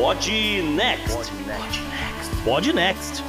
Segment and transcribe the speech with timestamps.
[0.00, 0.26] Pod
[0.62, 1.30] Next.
[2.42, 3.22] Pod Next.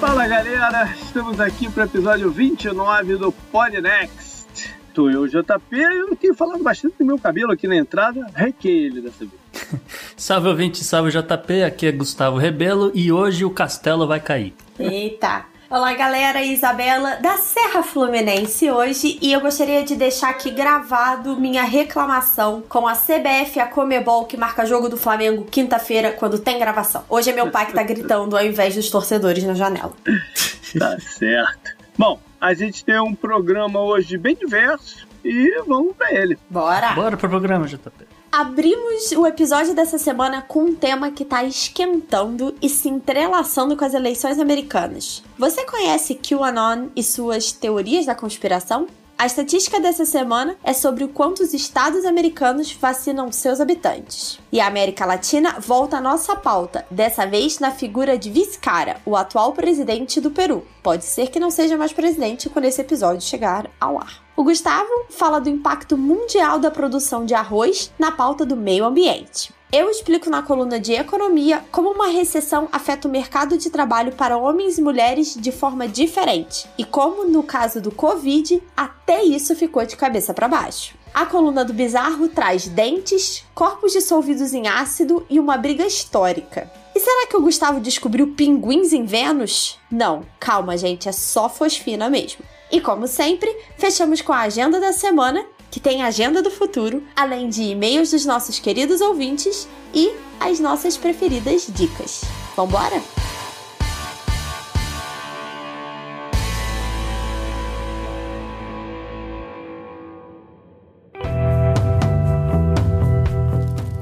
[0.00, 4.46] Fala galera, estamos aqui para o episódio 29 do Pod Next.
[4.94, 8.86] Tô eu, JP, e eu tenho falado bastante do meu cabelo aqui na entrada, requei
[8.86, 9.80] ele dessa vez.
[10.16, 14.54] salve ouvinte, salve JP, aqui é Gustavo Rebelo e hoje o castelo vai cair.
[14.78, 15.44] Eita!
[15.68, 21.64] Olá, galera, Isabela da Serra Fluminense hoje e eu gostaria de deixar aqui gravado minha
[21.64, 26.60] reclamação com a CBF e a Comebol que marca jogo do Flamengo quinta-feira quando tem
[26.60, 27.04] gravação.
[27.08, 29.92] Hoje é meu pai que tá gritando ao invés dos torcedores na janela.
[30.78, 31.72] tá certo.
[31.98, 36.38] Bom, a gente tem um programa hoje bem diverso e vamos para ele.
[36.48, 36.92] Bora!
[36.92, 38.15] Bora pro programa, JP.
[38.38, 43.82] Abrimos o episódio dessa semana com um tema que está esquentando e se entrelaçando com
[43.82, 45.22] as eleições americanas.
[45.38, 48.88] Você conhece QAnon e suas teorias da conspiração?
[49.18, 54.38] A estatística dessa semana é sobre o quanto os estados americanos vacinam seus habitantes.
[54.52, 59.16] E a América Latina volta à nossa pauta, dessa vez na figura de Vizcarra, o
[59.16, 60.66] atual presidente do Peru.
[60.82, 64.22] Pode ser que não seja mais presidente quando esse episódio chegar ao ar.
[64.36, 69.55] O Gustavo fala do impacto mundial da produção de arroz na pauta do meio ambiente.
[69.72, 74.38] Eu explico na coluna de economia como uma recessão afeta o mercado de trabalho para
[74.38, 79.84] homens e mulheres de forma diferente e como, no caso do Covid, até isso ficou
[79.84, 80.94] de cabeça para baixo.
[81.12, 86.70] A coluna do Bizarro traz dentes, corpos dissolvidos em ácido e uma briga histórica.
[86.94, 89.80] E será que o Gustavo descobriu pinguins em Vênus?
[89.90, 92.44] Não, calma, gente, é só fosfina mesmo.
[92.70, 97.02] E como sempre, fechamos com a agenda da semana que tem a agenda do futuro,
[97.14, 102.22] além de e-mails dos nossos queridos ouvintes e as nossas preferidas dicas.
[102.56, 103.02] Vambora?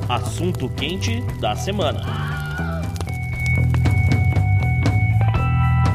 [0.08, 2.43] Assunto quente da semana.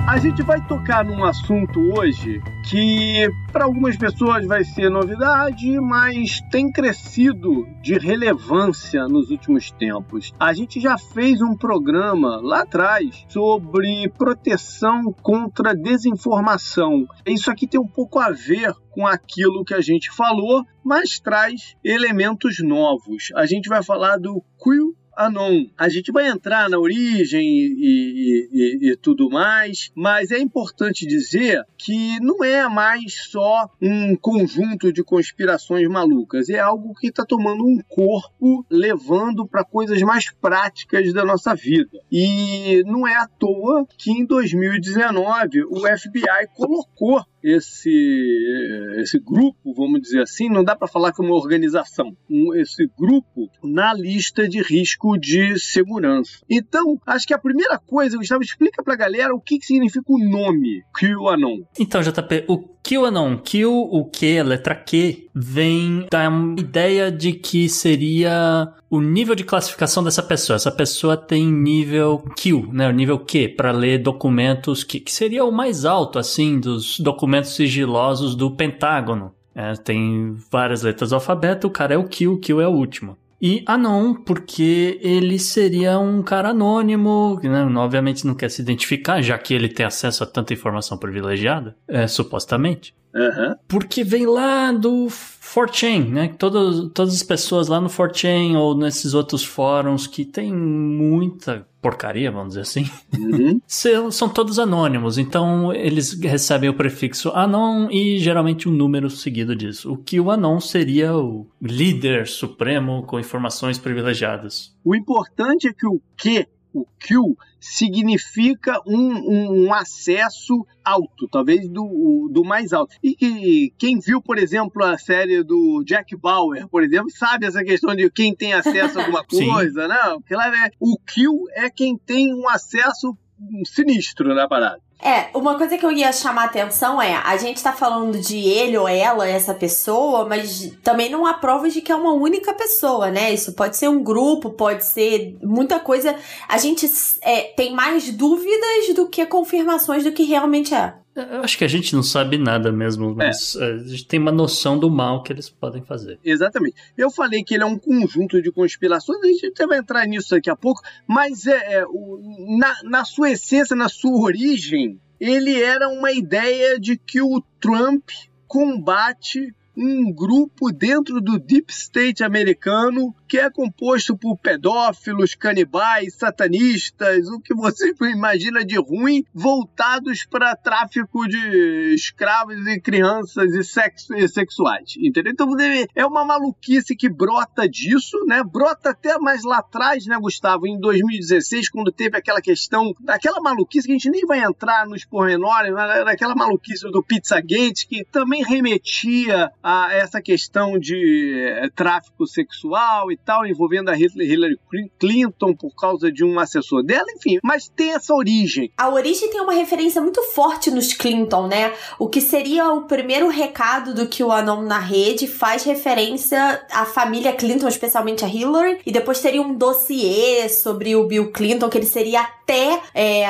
[0.10, 6.42] A gente vai tocar num assunto hoje que para algumas pessoas vai ser novidade, mas
[6.50, 10.34] tem crescido de relevância nos últimos tempos.
[10.40, 17.06] A gente já fez um programa lá atrás sobre proteção contra desinformação.
[17.24, 21.76] Isso aqui tem um pouco a ver com aquilo que a gente falou, mas traz
[21.84, 23.32] elementos novos.
[23.36, 25.66] A gente vai falar do Quill Anon.
[25.78, 31.62] A gente vai entrar na origem e, e, e, tudo mais, mas é importante dizer
[31.78, 37.66] que não é mais só um conjunto de conspirações malucas, é algo que está tomando
[37.66, 42.00] um corpo, levando para coisas mais práticas da nossa vida.
[42.10, 50.02] E não é à toa que em 2019 o FBI colocou esse, esse grupo, vamos
[50.02, 54.62] dizer assim, não dá para falar que é organização, um, esse grupo na lista de
[54.62, 56.40] risco de segurança.
[56.50, 60.06] Então, acho que a primeira coisa, Gustavo, explica para a galera o que, que significa
[60.08, 61.62] o nome QAnon.
[61.80, 66.26] Então, JP, o QAnon, Q, o Q, a letra Q, vem da
[66.58, 70.56] ideia de que seria o nível de classificação dessa pessoa.
[70.56, 72.90] Essa pessoa tem nível Q, né?
[72.90, 77.29] O nível Q, para ler documentos que, que seria o mais alto, assim, dos documentos
[77.44, 79.34] sigilosos do Pentágono.
[79.54, 82.72] É, tem várias letras do alfabeto, o cara é o Q, o Q é o
[82.72, 83.18] último.
[83.42, 87.64] E Anon, porque ele seria um cara anônimo, né?
[87.78, 92.06] obviamente não quer se identificar, já que ele tem acesso a tanta informação privilegiada, é,
[92.06, 92.94] supostamente.
[93.14, 93.56] Uhum.
[93.68, 95.08] Porque vem lá do
[95.54, 96.28] 4chan, né?
[96.38, 102.30] Todas, todas as pessoas lá no 4chan ou nesses outros fóruns que tem muita porcaria,
[102.30, 103.60] vamos dizer assim, uhum.
[103.66, 105.18] são, são todos anônimos.
[105.18, 109.92] Então eles recebem o prefixo anon e geralmente um número seguido disso.
[109.92, 114.76] O que o anon seria o líder supremo com informações privilegiadas.
[114.84, 122.30] O importante é que o que o Q significa um, um, acesso alto, talvez do,
[122.32, 122.96] do mais alto.
[123.04, 127.64] E, e, quem viu, por exemplo, a série do Jack Bauer, por exemplo, sabe essa
[127.64, 130.22] questão de quem tem acesso a alguma coisa, não?
[130.22, 133.18] Claro, é, o Q é quem tem um acesso
[133.66, 134.82] sinistro na parada.
[135.02, 138.38] É, uma coisa que eu ia chamar a atenção é, a gente tá falando de
[138.38, 142.54] ele ou ela, essa pessoa, mas também não há provas de que é uma única
[142.54, 143.34] pessoa, né?
[143.34, 146.16] Isso pode ser um grupo, pode ser muita coisa.
[146.50, 146.86] A gente
[147.22, 150.94] é, tem mais dúvidas do que confirmações do que realmente é.
[151.16, 153.74] Eu acho que a gente não sabe nada mesmo, mas é.
[153.74, 156.20] a gente tem uma noção do mal que eles podem fazer.
[156.24, 156.76] Exatamente.
[156.98, 160.50] Eu falei que ele é um conjunto de conspirações, a gente vai entrar nisso daqui
[160.50, 164.89] a pouco, mas é, é o, na, na sua essência, na sua origem,
[165.20, 168.10] ele era uma ideia de que o Trump
[168.48, 177.28] combate um grupo dentro do Deep State americano que é composto por pedófilos, canibais, satanistas,
[177.28, 184.16] o que você imagina de ruim, voltados para tráfico de escravos e crianças e, sexo,
[184.16, 185.32] e sexuais, entendeu?
[185.32, 185.48] Então
[185.96, 188.42] é uma maluquice que brota disso, né?
[188.44, 193.86] Brota até mais lá atrás, né, Gustavo, em 2016, quando teve aquela questão, aquela maluquice
[193.86, 198.44] que a gente nem vai entrar nos pormenores, era aquela maluquice do Pizzagate que também
[198.44, 204.58] remetia a essa questão de é, tráfico sexual e tal, envolvendo a Hillary
[205.00, 208.72] Clinton por causa de um assessor dela, enfim, mas tem essa origem.
[208.78, 211.74] A origem tem uma referência muito forte nos Clinton, né?
[211.98, 216.86] O que seria o primeiro recado do que o Anon na rede faz referência à
[216.86, 221.78] família Clinton, especialmente a Hillary, e depois teria um dossiê sobre o Bill Clinton, que
[221.78, 223.26] ele seria até, é,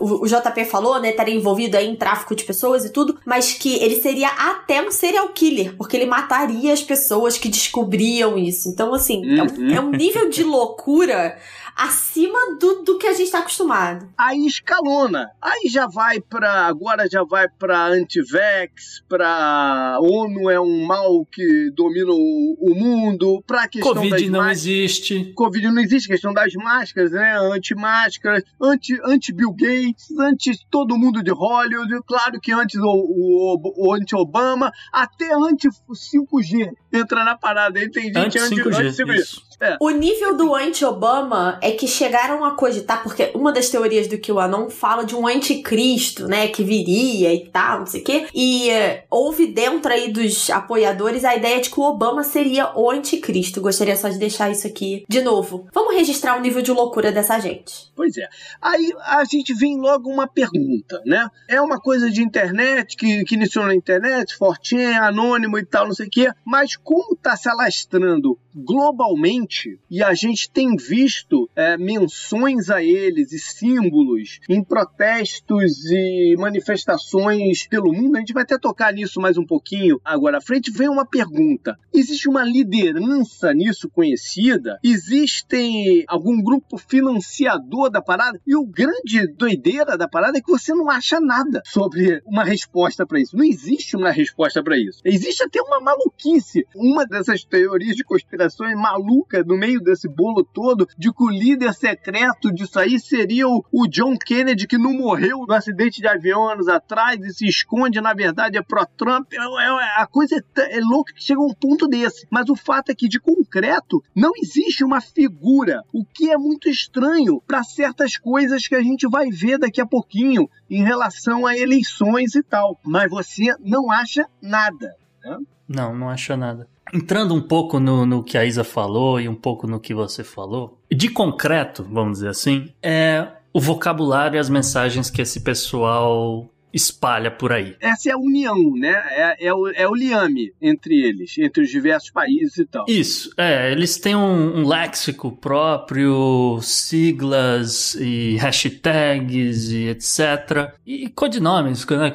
[0.00, 4.00] o, JP falou, né, estaria envolvido em tráfico de pessoas e tudo, mas que ele
[4.00, 8.68] seria até um serial killer, porque ele mataria as pessoas que descobriam isso.
[8.68, 11.36] Então, assim, é, um, é um nível de loucura
[11.74, 14.08] acima do, do que a gente está acostumado.
[14.16, 15.30] Aí escalona.
[15.40, 21.70] Aí já vai para agora já vai para antivex, para ONU é um mal que
[21.72, 25.32] domina o, o mundo, para questão Covid das não existe.
[25.34, 27.36] Covid não existe, questão das máscaras, né?
[27.38, 33.88] Anti-máscaras, anti, anti Bill Gates, anti todo mundo de Hollywood, claro que antes o, o,
[33.88, 37.78] o anti-Obama, até anti 5G entra na parada.
[37.78, 38.74] Aí tem gente anti 5G.
[38.74, 39.76] Anti, anti é.
[39.80, 44.68] O nível do anti-Obama é que chegaram a cogitar, porque uma das teorias do QAnon
[44.68, 48.26] fala de um anticristo, né, que viria e tal, não sei o quê.
[48.34, 52.90] E uh, houve dentro aí dos apoiadores a ideia de que o Obama seria o
[52.90, 53.62] anticristo.
[53.62, 55.66] Gostaria só de deixar isso aqui de novo.
[55.72, 57.90] Vamos registrar o nível de loucura dessa gente.
[57.96, 58.28] Pois é.
[58.60, 61.30] Aí a gente vem logo uma pergunta, né?
[61.48, 65.94] É uma coisa de internet, que, que iniciou na internet, fortinha, anônimo e tal, não
[65.94, 66.30] sei o quê.
[66.44, 73.32] Mas como tá se alastrando globalmente e a gente tem visto é, menções a eles
[73.32, 78.16] e símbolos em protestos e manifestações pelo mundo.
[78.16, 80.70] A gente vai até tocar nisso mais um pouquinho agora à frente.
[80.70, 84.78] Vem uma pergunta: existe uma liderança nisso conhecida?
[84.82, 88.40] Existe algum grupo financiador da parada?
[88.46, 93.06] E o grande doideira da parada é que você não acha nada sobre uma resposta
[93.06, 93.36] para isso.
[93.36, 95.00] Não existe uma resposta para isso.
[95.04, 96.66] Existe até uma maluquice.
[96.74, 101.74] Uma dessas teorias de conspiração é maluca no meio desse bolo todo de que líder
[101.74, 106.48] secreto disso aí seria o, o John Kennedy, que não morreu no acidente de avião
[106.48, 109.32] anos atrás e se esconde, na verdade, é pró-Trump.
[109.32, 112.26] É, é, a coisa é, é louca que chega a um ponto desse.
[112.30, 116.68] Mas o fato é que, de concreto, não existe uma figura, o que é muito
[116.68, 121.56] estranho para certas coisas que a gente vai ver daqui a pouquinho em relação a
[121.56, 122.78] eleições e tal.
[122.84, 124.94] Mas você não acha nada.
[125.22, 125.38] Né?
[125.68, 126.68] Não, não acha nada.
[126.92, 130.22] Entrando um pouco no, no que a Isa falou e um pouco no que você
[130.22, 136.50] falou, de concreto, vamos dizer assim, é o vocabulário e as mensagens que esse pessoal
[136.74, 137.76] espalha por aí.
[137.80, 138.90] Essa é a união, né?
[139.10, 142.84] É, é, o, é o liame entre eles, entre os diversos países e tal.
[142.88, 143.70] Isso, é.
[143.70, 150.74] Eles têm um, um léxico próprio, siglas e hashtags e etc.
[150.84, 152.12] E codinomes, né?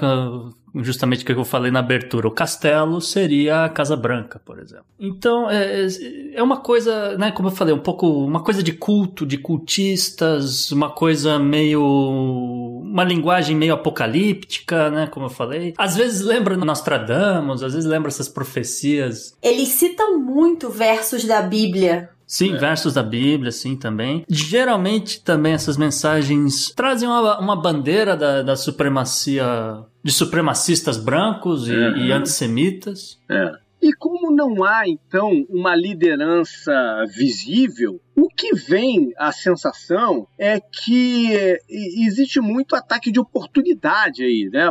[0.76, 4.86] Justamente o que eu falei na abertura, o castelo seria a Casa Branca, por exemplo.
[5.00, 5.88] Então, é,
[6.34, 10.72] é uma coisa, né, como eu falei, um pouco, uma coisa de culto, de cultistas,
[10.72, 15.74] uma coisa meio, uma linguagem meio apocalíptica, né, como eu falei.
[15.78, 19.36] Às vezes lembra Nostradamus, às vezes lembra essas profecias.
[19.42, 22.58] Eles citam muito versos da Bíblia Sim, é.
[22.60, 24.24] versos da Bíblia, sim, também.
[24.30, 31.74] Geralmente também essas mensagens trazem uma, uma bandeira da, da supremacia, de supremacistas brancos e,
[31.74, 31.98] é.
[31.98, 33.20] e antissemitas.
[33.28, 33.52] É.
[33.82, 36.72] E como não há, então, uma liderança
[37.18, 44.70] visível, O que vem a sensação é que existe muito ataque de oportunidade aí, né?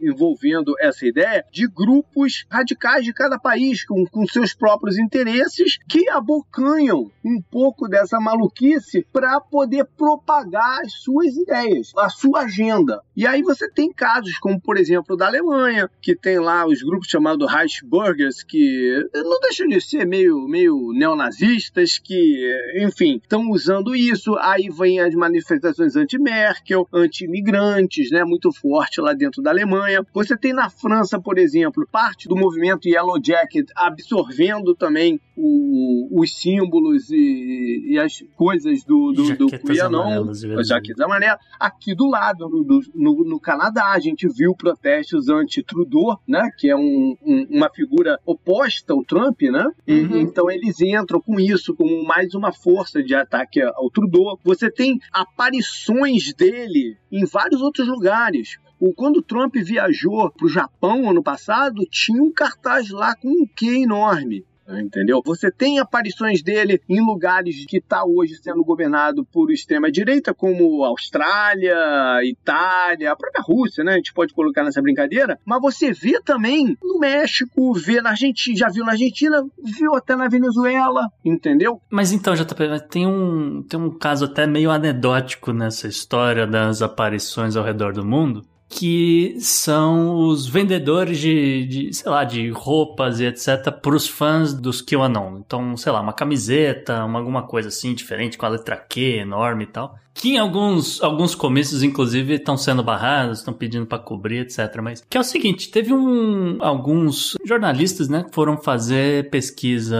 [0.00, 6.08] Envolvendo essa ideia de grupos radicais de cada país com, com seus próprios interesses que
[6.08, 13.02] abocanham um pouco dessa maluquice para poder propagar as suas ideias, a sua agenda.
[13.16, 17.08] E aí você tem casos como, por exemplo, da Alemanha, que tem lá os grupos
[17.08, 24.36] chamados Reichsbürgers, que não deixam de ser meio, meio neonazistas, que, enfim, estão usando isso.
[24.38, 30.04] Aí vem as manifestações anti-Merkel, anti-imigrantes, né, muito forte lá dentro da Alemanha.
[30.12, 36.34] Você tem na França, por exemplo, parte do movimento Yellow Jacket absorvendo também o, os
[36.34, 41.38] símbolos e, e, as coisas do, do, do Queanon, as jaquetas amarelas.
[41.60, 46.76] Aqui do lado, no, no, no, Canadá, a gente viu protestos anti-Trudeau, né, que é
[46.76, 49.66] um, um, uma figura oposta ao Trump, né?
[49.86, 50.16] Uhum.
[50.18, 54.38] então eles entram com isso como mais uma força de ataque ao Trudeau.
[54.44, 58.58] Você tem aparições dele em vários outros lugares.
[58.78, 63.46] O, quando Trump viajou para o Japão ano passado, tinha um cartaz lá com um
[63.46, 65.22] Q enorme entendeu?
[65.24, 71.76] Você tem aparições dele em lugares que está hoje sendo governado por extrema-direita, como Austrália,
[72.24, 73.92] Itália, a própria Rússia, né?
[73.92, 78.56] A gente pode colocar nessa brincadeira, mas você vê também no México, vê na Argentina,
[78.56, 81.80] já viu na Argentina, viu até na Venezuela, entendeu?
[81.90, 87.56] Mas então, JP, tem um, tem um caso até meio anedótico nessa história das aparições
[87.56, 93.26] ao redor do mundo, que são os vendedores de, de, sei lá, de roupas e
[93.26, 95.38] etc para os fãs dos QAnon.
[95.38, 99.64] Então, sei lá, uma camiseta, uma, alguma coisa assim diferente com a letra Q enorme
[99.64, 104.38] e tal que em alguns, alguns comícios, inclusive, estão sendo barrados, estão pedindo para cobrir,
[104.38, 104.80] etc.
[104.82, 109.98] Mas que é o seguinte, teve um, alguns jornalistas, né, que foram fazer pesquisa,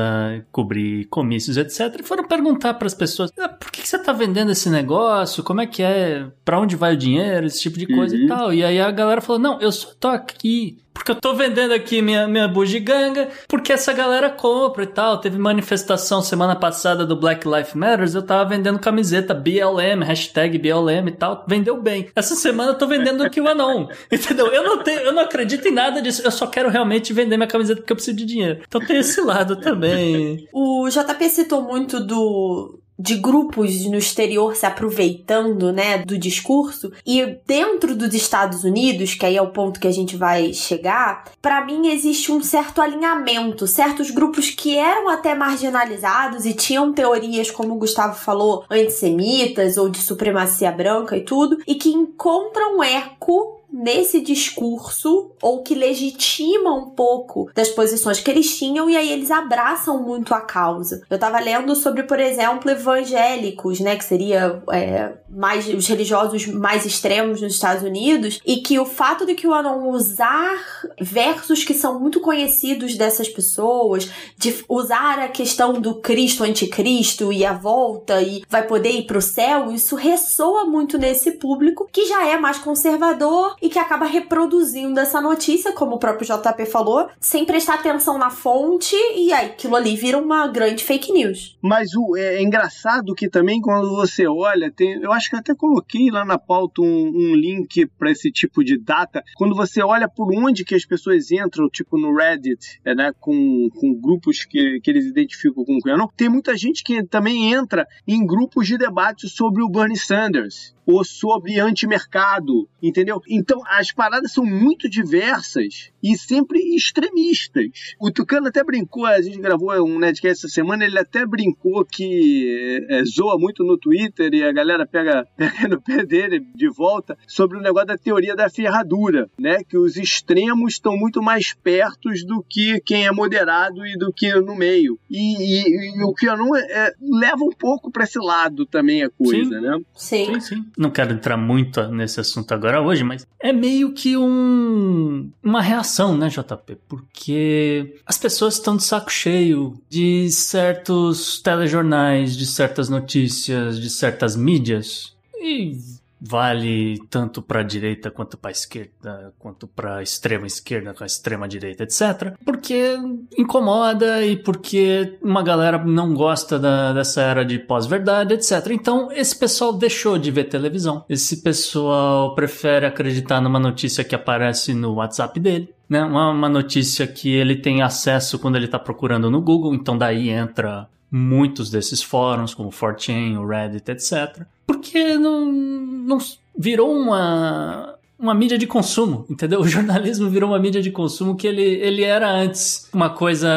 [0.50, 2.00] cobrir comícios, etc.
[2.00, 5.44] E foram perguntar para as pessoas, ah, por que, que você está vendendo esse negócio?
[5.44, 6.26] Como é que é?
[6.44, 7.46] Para onde vai o dinheiro?
[7.46, 8.22] Esse tipo de coisa uhum.
[8.22, 8.54] e tal.
[8.54, 12.02] E aí a galera falou, não, eu só tô aqui porque eu tô vendendo aqui
[12.02, 15.18] minha, minha bugiganga, porque essa galera compra e tal.
[15.18, 21.08] Teve manifestação semana passada do Black Lives Matters, eu tava vendendo camiseta BLM, hashtag BLM
[21.08, 21.44] e tal.
[21.46, 22.08] Vendeu bem.
[22.14, 23.88] Essa semana eu tô vendendo o Anon.
[24.10, 24.46] Entendeu?
[24.48, 26.22] Eu não tenho, eu não acredito em nada disso.
[26.22, 28.62] Eu só quero realmente vender minha camiseta porque eu preciso de dinheiro.
[28.66, 30.48] Então tem esse lado também.
[30.52, 36.92] O JP citou muito do de grupos no exterior se aproveitando, né, do discurso.
[37.04, 41.24] E dentro dos Estados Unidos, que aí é o ponto que a gente vai chegar,
[41.42, 47.50] para mim existe um certo alinhamento, certos grupos que eram até marginalizados e tinham teorias,
[47.50, 53.55] como o Gustavo falou, antissemitas ou de supremacia branca e tudo, e que encontram eco
[53.76, 59.30] nesse discurso ou que legitima um pouco das posições que eles tinham e aí eles
[59.30, 61.02] abraçam muito a causa.
[61.10, 66.86] Eu tava lendo sobre, por exemplo, evangélicos, né, que seria é, mais os religiosos mais
[66.86, 70.58] extremos nos Estados Unidos e que o fato de que o Anon usar
[70.98, 77.44] versos que são muito conhecidos dessas pessoas, de usar a questão do Cristo anticristo e
[77.44, 82.26] a volta e vai poder ir pro céu, isso ressoa muito nesse público que já
[82.26, 87.44] é mais conservador e que acaba reproduzindo essa notícia, como o próprio JP falou, sem
[87.44, 91.58] prestar atenção na fonte e aí aquilo ali vira uma grande fake news.
[91.60, 95.52] Mas o, é, é engraçado que também quando você olha, tem, eu acho que até
[95.52, 99.20] coloquei lá na pauta um, um link para esse tipo de data.
[99.34, 103.68] Quando você olha por onde que as pessoas entram, tipo no Reddit, é, né, com,
[103.74, 107.84] com grupos que, que eles identificam com o QAnon, tem muita gente que também entra
[108.06, 113.20] em grupos de debate sobre o Bernie Sanders ou sobre antimercado, entendeu?
[113.28, 117.94] Então as paradas são muito diversas e sempre extremistas.
[118.00, 122.84] O Tucano até brincou, a gente gravou um Nedcast essa semana, ele até brincou que
[122.88, 127.16] é, zoa muito no Twitter e a galera pega, pega no pé dele de volta
[127.26, 129.62] sobre o negócio da teoria da ferradura, né?
[129.64, 134.32] Que os extremos estão muito mais perto do que quem é moderado e do que
[134.34, 134.98] no meio.
[135.10, 139.02] E, e, e o que eu não é, leva um pouco para esse lado também
[139.02, 139.66] a coisa, sim.
[139.66, 139.78] né?
[139.94, 140.26] Sim.
[140.34, 145.30] sim, sim não quero entrar muito nesse assunto agora hoje, mas é meio que um,
[145.42, 145.86] uma reação,
[146.16, 146.78] né, JP?
[146.88, 154.36] Porque as pessoas estão de saco cheio de certos telejornais, de certas notícias, de certas
[154.36, 155.14] mídias.
[155.40, 155.78] E
[156.28, 161.02] vale tanto para a direita quanto para a esquerda, quanto para a extrema esquerda com
[161.02, 162.34] a extrema direita, etc.
[162.44, 162.96] Porque
[163.36, 168.68] incomoda e porque uma galera não gosta da, dessa era de pós-verdade, etc.
[168.70, 171.04] Então esse pessoal deixou de ver televisão.
[171.08, 175.74] Esse pessoal prefere acreditar numa notícia que aparece no WhatsApp dele.
[175.88, 179.96] Né, uma, uma notícia que ele tem acesso quando ele está procurando no Google, então
[179.96, 184.44] daí entra muitos desses fóruns, como o 4chan, o Reddit, etc.
[184.66, 186.18] Porque não, não
[186.56, 189.60] virou uma, uma mídia de consumo, entendeu?
[189.66, 193.48] O jornalismo virou uma mídia de consumo que ele, ele era antes uma coisa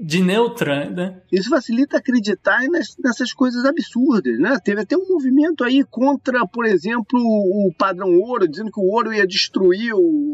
[0.00, 1.20] de neutra, né?
[1.30, 2.60] Isso facilita acreditar
[2.98, 4.58] nessas coisas absurdas, né?
[4.64, 9.12] Teve até um movimento aí contra, por exemplo, o padrão ouro, dizendo que o ouro
[9.12, 9.92] ia destruir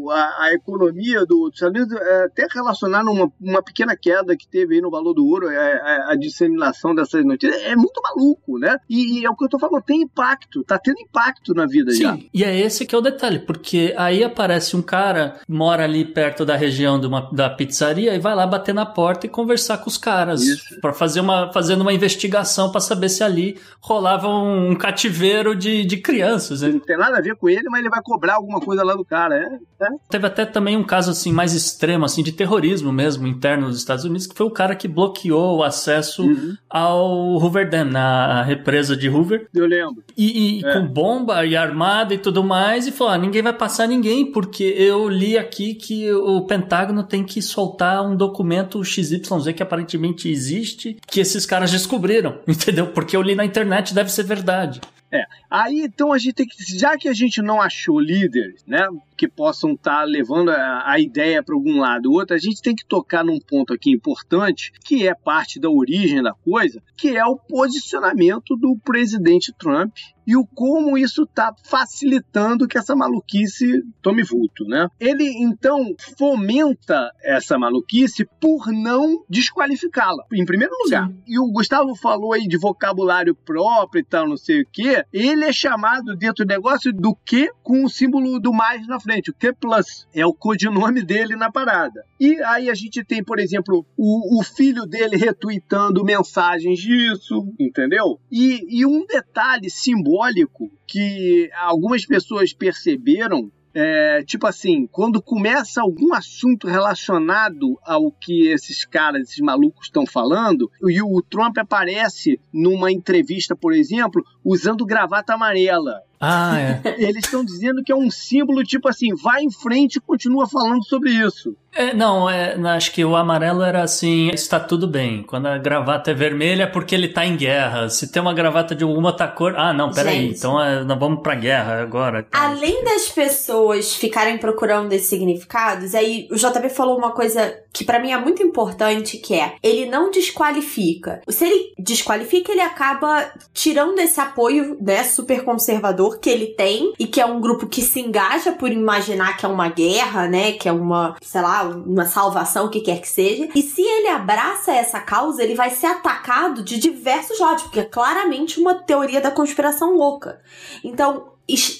[0.09, 4.47] a, a, economia do, dos Estados Unidos, é, até relacionar numa uma pequena queda que
[4.47, 7.75] teve aí no valor do ouro, a, é, a, é, a disseminação dessas notícias, é
[7.75, 8.77] muito maluco, né?
[8.89, 11.91] E, e, é o que eu tô falando, tem impacto, tá tendo impacto na vida
[11.91, 12.19] Sim, já.
[12.33, 16.45] e é esse que é o detalhe porque aí aparece um cara, mora ali perto
[16.45, 19.89] da região de uma, da pizzaria e vai lá bater na porta e conversar com
[19.89, 20.41] os caras
[20.81, 25.85] para fazer uma fazendo uma investigação para saber se ali rolava um, um cativeiro de,
[25.85, 26.61] de crianças.
[26.61, 26.69] Né?
[26.69, 29.05] Não tem nada a ver com ele, mas ele vai cobrar alguma coisa lá do
[29.05, 29.85] cara, é?
[29.85, 29.89] é?
[30.09, 34.05] Teve até também um caso assim mais extremo assim de terrorismo mesmo interno dos Estados
[34.05, 36.55] Unidos, que foi o cara que bloqueou o acesso uhum.
[36.69, 39.47] ao Hoover Dam, na represa de Hoover.
[39.53, 40.03] Eu lembro.
[40.17, 40.73] E, e é.
[40.73, 44.63] com bomba e armada e tudo mais, e falou: ah, ninguém vai passar ninguém, porque
[44.63, 49.19] eu li aqui que o Pentágono tem que soltar um documento XYZ
[49.55, 52.87] que aparentemente existe, que esses caras descobriram, entendeu?
[52.87, 54.79] Porque eu li na internet, deve ser verdade.
[55.11, 55.25] É.
[55.49, 59.27] Aí então a gente tem que, já que a gente não achou líderes, né, que
[59.27, 62.75] possam estar tá levando a, a ideia para algum lado ou outro, a gente tem
[62.75, 67.25] que tocar num ponto aqui importante, que é parte da origem da coisa, que é
[67.25, 69.93] o posicionamento do presidente Trump
[70.25, 74.87] e o como isso está facilitando que essa maluquice tome vulto, né?
[74.99, 81.07] Ele então fomenta essa maluquice por não desqualificá-la, em primeiro lugar.
[81.07, 81.17] Sim.
[81.27, 85.03] E o Gustavo falou aí de vocabulário próprio e tal, não sei o quê.
[85.11, 89.31] Ele é chamado dentro do negócio do que com o símbolo do mais na frente,
[89.31, 92.03] o Q plus é o codinome dele na parada.
[92.19, 98.19] E aí a gente tem, por exemplo, o, o filho dele retweetando mensagens disso, entendeu?
[98.31, 105.81] E, e um detalhe simbólico simbólico que algumas pessoas perceberam é, tipo assim, quando começa
[105.81, 112.39] algum assunto relacionado ao que esses caras, esses malucos estão falando, e o Trump aparece
[112.53, 116.03] numa entrevista, por exemplo, usando gravata amarela.
[116.25, 116.81] Ah, é.
[116.97, 120.81] Eles estão dizendo que é um símbolo, tipo assim, vai em frente e continua falando
[120.85, 121.53] sobre isso.
[121.75, 125.23] É, não, é, acho que o amarelo era assim, está tudo bem.
[125.23, 127.89] Quando a gravata é vermelha é porque ele está em guerra.
[127.89, 131.21] Se tem uma gravata de alguma outra cor, ah, não, peraí, então é, nós vamos
[131.21, 132.25] pra guerra agora.
[132.27, 132.39] Então.
[132.39, 137.99] Além das pessoas ficarem procurando esses significados, aí o JB falou uma coisa que para
[137.99, 141.21] mim é muito importante, que é, ele não desqualifica.
[141.27, 147.07] Se ele desqualifica, ele acaba tirando esse apoio, né, super conservador que ele tem e
[147.07, 150.69] que é um grupo que se engaja por imaginar que é uma guerra, né, que
[150.69, 153.49] é uma, sei lá, uma salvação, o que quer que seja.
[153.55, 157.85] E se ele abraça essa causa, ele vai ser atacado de diversos lados, porque é
[157.85, 160.39] claramente uma teoria da conspiração louca.
[160.83, 161.32] Então,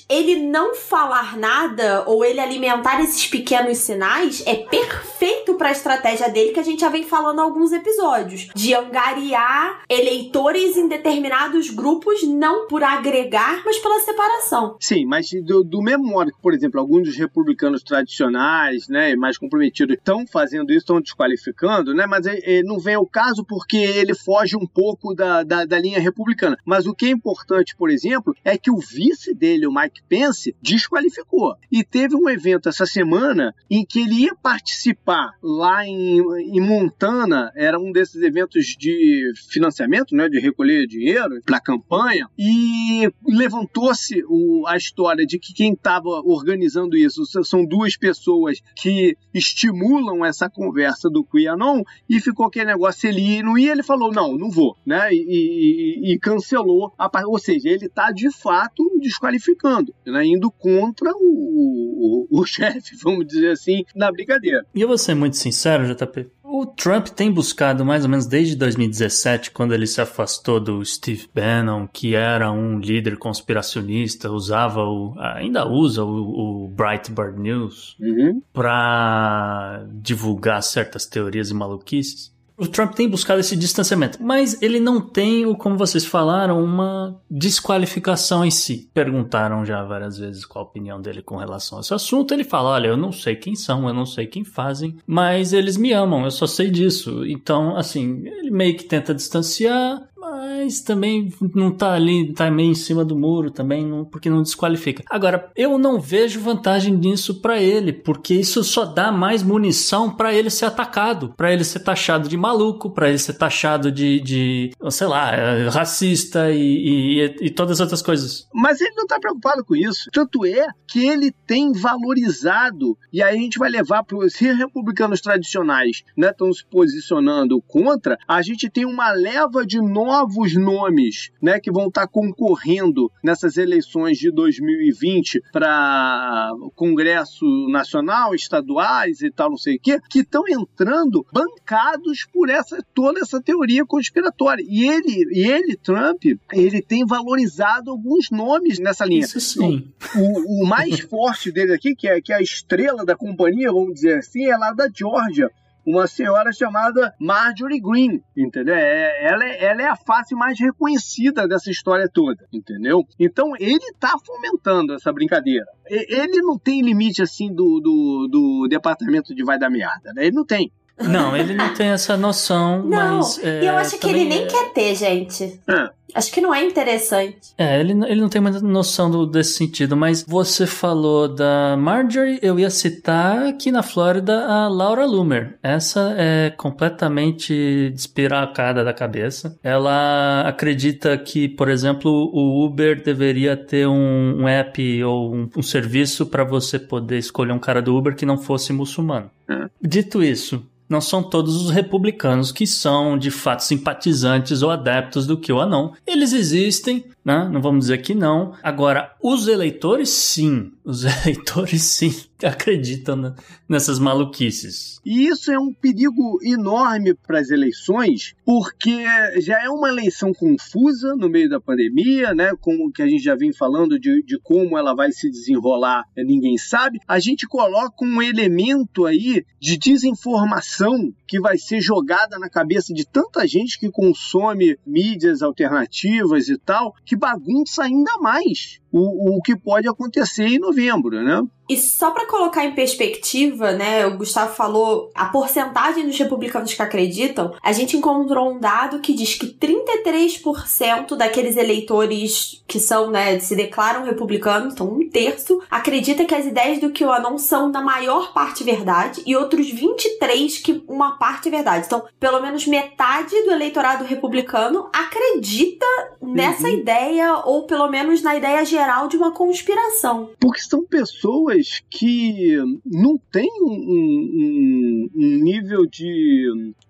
[0.09, 6.29] ele não falar nada ou ele alimentar esses pequenos sinais é perfeito para a estratégia
[6.29, 11.69] dele que a gente já vem falando há alguns episódios, de angariar eleitores em determinados
[11.69, 14.75] grupos não por agregar, mas pela separação.
[14.79, 19.37] Sim, mas do, do mesmo modo que, por exemplo, alguns dos republicanos tradicionais, né, mais
[19.37, 23.77] comprometidos, estão fazendo isso, estão desqualificando, né, mas é, é, não vem ao caso porque
[23.77, 26.57] ele foge um pouco da, da, da linha republicana.
[26.65, 30.01] Mas o que é importante, por exemplo, é que o vice dele dele, o Mike
[30.07, 31.55] Pence, desqualificou.
[31.71, 37.51] E teve um evento essa semana em que ele ia participar lá em, em Montana,
[37.55, 44.21] era um desses eventos de financiamento, né, de recolher dinheiro para campanha, e levantou-se
[44.67, 51.09] a história de que quem estava organizando isso são duas pessoas que estimulam essa conversa
[51.09, 54.49] do QAnon, e ficou aquele negócio, ele ia e não ia, ele falou, não, não
[54.49, 59.93] vou, né, e, e, e cancelou, a, ou seja, ele está de fato desqualificado desqualificando,
[60.05, 64.65] né, indo contra o, o, o chefe, vamos dizer assim, na brincadeira.
[64.73, 66.29] E eu vou ser muito sincero, JP.
[66.43, 71.27] O Trump tem buscado, mais ou menos desde 2017, quando ele se afastou do Steve
[71.33, 75.15] Bannon, que era um líder conspiracionista, usava o.
[75.17, 78.41] ainda usa o, o Breitbart News uhum.
[78.53, 82.32] para divulgar certas teorias e maluquices.
[82.63, 88.45] O Trump tem buscado esse distanciamento, mas ele não tem, como vocês falaram, uma desqualificação
[88.45, 88.89] em si.
[88.93, 92.33] Perguntaram já várias vezes qual a opinião dele com relação a esse assunto.
[92.33, 95.75] Ele fala: Olha, eu não sei quem são, eu não sei quem fazem, mas eles
[95.75, 97.25] me amam, eu só sei disso.
[97.25, 102.75] Então, assim, ele meio que tenta distanciar, mas também não tá ali, tá meio em
[102.75, 105.03] cima do muro também, não, porque não desqualifica.
[105.09, 110.33] Agora, eu não vejo vantagem nisso para ele, porque isso só dá mais munição para
[110.33, 114.71] ele ser atacado, para ele ser taxado de maluco, para ele ser taxado de, de
[114.89, 118.47] sei lá, é, racista e, e, e todas as outras coisas.
[118.53, 120.09] Mas ele não tá preocupado com isso.
[120.11, 125.19] Tanto é que ele tem valorizado, e aí a gente vai levar para os republicanos
[125.19, 129.81] tradicionais estão né, se posicionando contra, a gente tem uma leva de
[130.13, 138.35] novos nomes né, que vão estar tá concorrendo nessas eleições de 2020 para Congresso Nacional,
[138.35, 143.41] estaduais e tal, não sei o quê, que estão entrando bancados por essa toda essa
[143.41, 144.63] teoria conspiratória.
[144.67, 149.25] E ele, e ele, Trump, ele tem valorizado alguns nomes nessa linha.
[149.25, 149.91] Isso sim.
[150.15, 153.95] O, o mais forte dele aqui, que é, que é a estrela da companhia, vamos
[153.95, 155.49] dizer assim, é lá da Georgia
[155.85, 158.75] uma senhora chamada Marjorie Green, entendeu?
[158.75, 163.05] É, ela, é, ela é a face mais reconhecida dessa história toda, entendeu?
[163.19, 165.65] Então ele está fomentando essa brincadeira.
[165.87, 170.25] Ele não tem limite assim do, do, do departamento de vai dar merda, né?
[170.25, 170.71] Ele não tem.
[170.99, 173.39] Não, ele não tem essa noção, não, mas.
[173.43, 174.47] É, eu acho que ele nem é...
[174.47, 175.59] quer ter, gente.
[175.67, 175.89] É.
[176.15, 177.53] Acho que não é interessante.
[177.57, 182.39] É, ele, ele não tem muita noção do, desse sentido, mas você falou da Marjorie,
[182.41, 185.57] eu ia citar aqui na Flórida a Laura Loomer.
[185.63, 189.57] Essa é completamente despiracada da cabeça.
[189.63, 195.63] Ela acredita que, por exemplo, o Uber deveria ter um, um app ou um, um
[195.63, 199.31] serviço para você poder escolher um cara do Uber que não fosse muçulmano.
[199.81, 205.37] Dito isso, não são todos os republicanos que são de fato simpatizantes ou adeptos do
[205.37, 205.91] QAnon.
[206.05, 207.49] Eles existem, né?
[207.51, 208.53] Não vamos dizer que não.
[208.61, 210.71] Agora, os eleitores, sim.
[210.83, 213.33] Os eleitores, sim, acreditam
[213.67, 214.99] nessas maluquices.
[215.05, 219.03] E isso é um perigo enorme para as eleições, porque
[219.41, 222.51] já é uma eleição confusa no meio da pandemia, né?
[222.59, 226.57] Como que a gente já vem falando de, de como ela vai se desenrolar, ninguém
[226.57, 226.99] sabe.
[227.07, 233.03] A gente coloca um elemento aí de desinformação que vai ser jogada na cabeça de
[233.03, 239.55] tanta gente que consome mídias alternativas e tal, que bagunça ainda mais o, o que
[239.55, 241.41] pode acontecer em novembro, né?
[241.69, 246.81] E só para colocar em perspectiva, né, o Gustavo falou a porcentagem dos republicanos que
[246.81, 253.39] acreditam, a gente encontrou um dado que diz que 33% daqueles eleitores que são, né,
[253.39, 258.33] se declaram republicanos, então um terço, acredita que as ideias do QAnon são na maior
[258.33, 261.85] parte verdade e outros 23 que uma parte é verdade.
[261.85, 265.85] Então, pelo menos metade do eleitorado republicano acredita
[266.21, 266.73] nessa uhum.
[266.73, 270.31] ideia ou pelo menos na ideia geral de uma conspiração.
[270.39, 276.47] Porque são pessoas pessoas que não têm um, um, um, nível de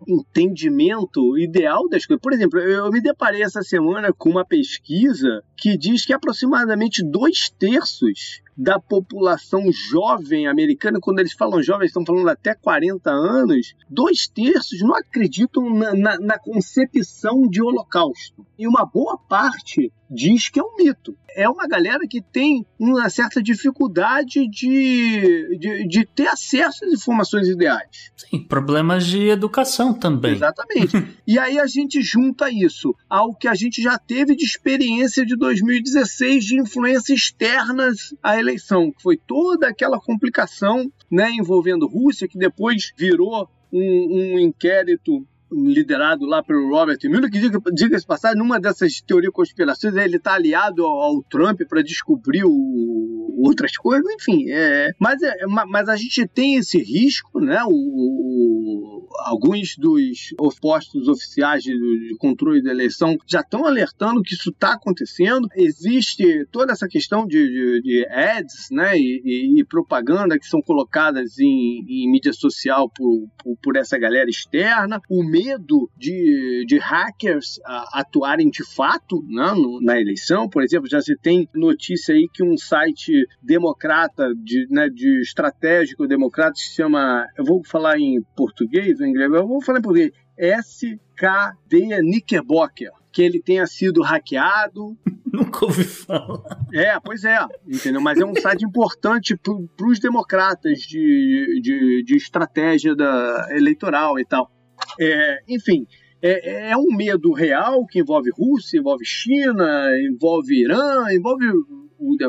[0.08, 2.22] entendimento ideal das coisas.
[2.22, 7.50] Por exemplo, eu me deparei essa semana com uma pesquisa que diz que aproximadamente dois
[7.50, 14.28] terços da população jovem americana, quando eles falam jovem, estão falando até 40 anos, dois
[14.28, 18.46] terços não acreditam na, na, na concepção de holocausto.
[18.58, 21.18] E uma boa parte diz que é um mito.
[21.36, 27.48] É uma galera que tem uma certa dificuldade de, de, de ter acesso às informações
[27.48, 28.12] ideais.
[28.16, 30.34] Sim, problemas de educação também.
[30.34, 31.08] Exatamente.
[31.26, 35.36] e aí a gente junta isso ao que a gente já teve de experiência de
[35.36, 42.38] 2016 de influências externas à eleição, que foi toda aquela complicação né, envolvendo Rússia, que
[42.38, 48.60] depois virou um, um inquérito liderado lá pelo Robert Mueller, que diga, diga-se passar, numa
[48.60, 54.50] dessas teorias conspirações, ele está aliado ao, ao Trump para descobrir o, outras coisas, enfim.
[54.50, 57.62] É, mas, é, mas a gente tem esse risco, né?
[57.66, 64.50] O alguns dos postos oficiais de, de, controle da eleição já estão alertando que isso
[64.50, 65.48] está acontecendo.
[65.56, 68.98] Existe toda essa questão de, de, de ads, né?
[68.98, 73.98] E, e, e, propaganda que são colocadas em, em mídia social por, por, por, essa
[73.98, 75.00] galera externa.
[75.10, 77.60] O medo de, de hackers
[77.94, 80.50] atuarem de fato né, no, na eleição.
[80.50, 86.08] Por exemplo, já se tem notícia aí que um site democrata, de, né, de estratégico
[86.08, 87.26] democrata, se chama.
[87.38, 90.12] Eu vou falar em português em inglês, eu vou falar em português.
[90.38, 94.98] SKD Knickerbocker que ele tenha sido hackeado.
[95.32, 96.42] Nunca ouvi falar.
[96.74, 97.38] É, pois é,
[97.68, 98.02] entendeu?
[98.02, 104.26] Mas é um site importante para os democratas de, de, de, estratégia da, eleitoral e
[104.26, 104.52] tal.
[105.00, 105.88] É, enfim,
[106.22, 111.46] é, é, um medo real que envolve Rússia, envolve China, envolve Irã, envolve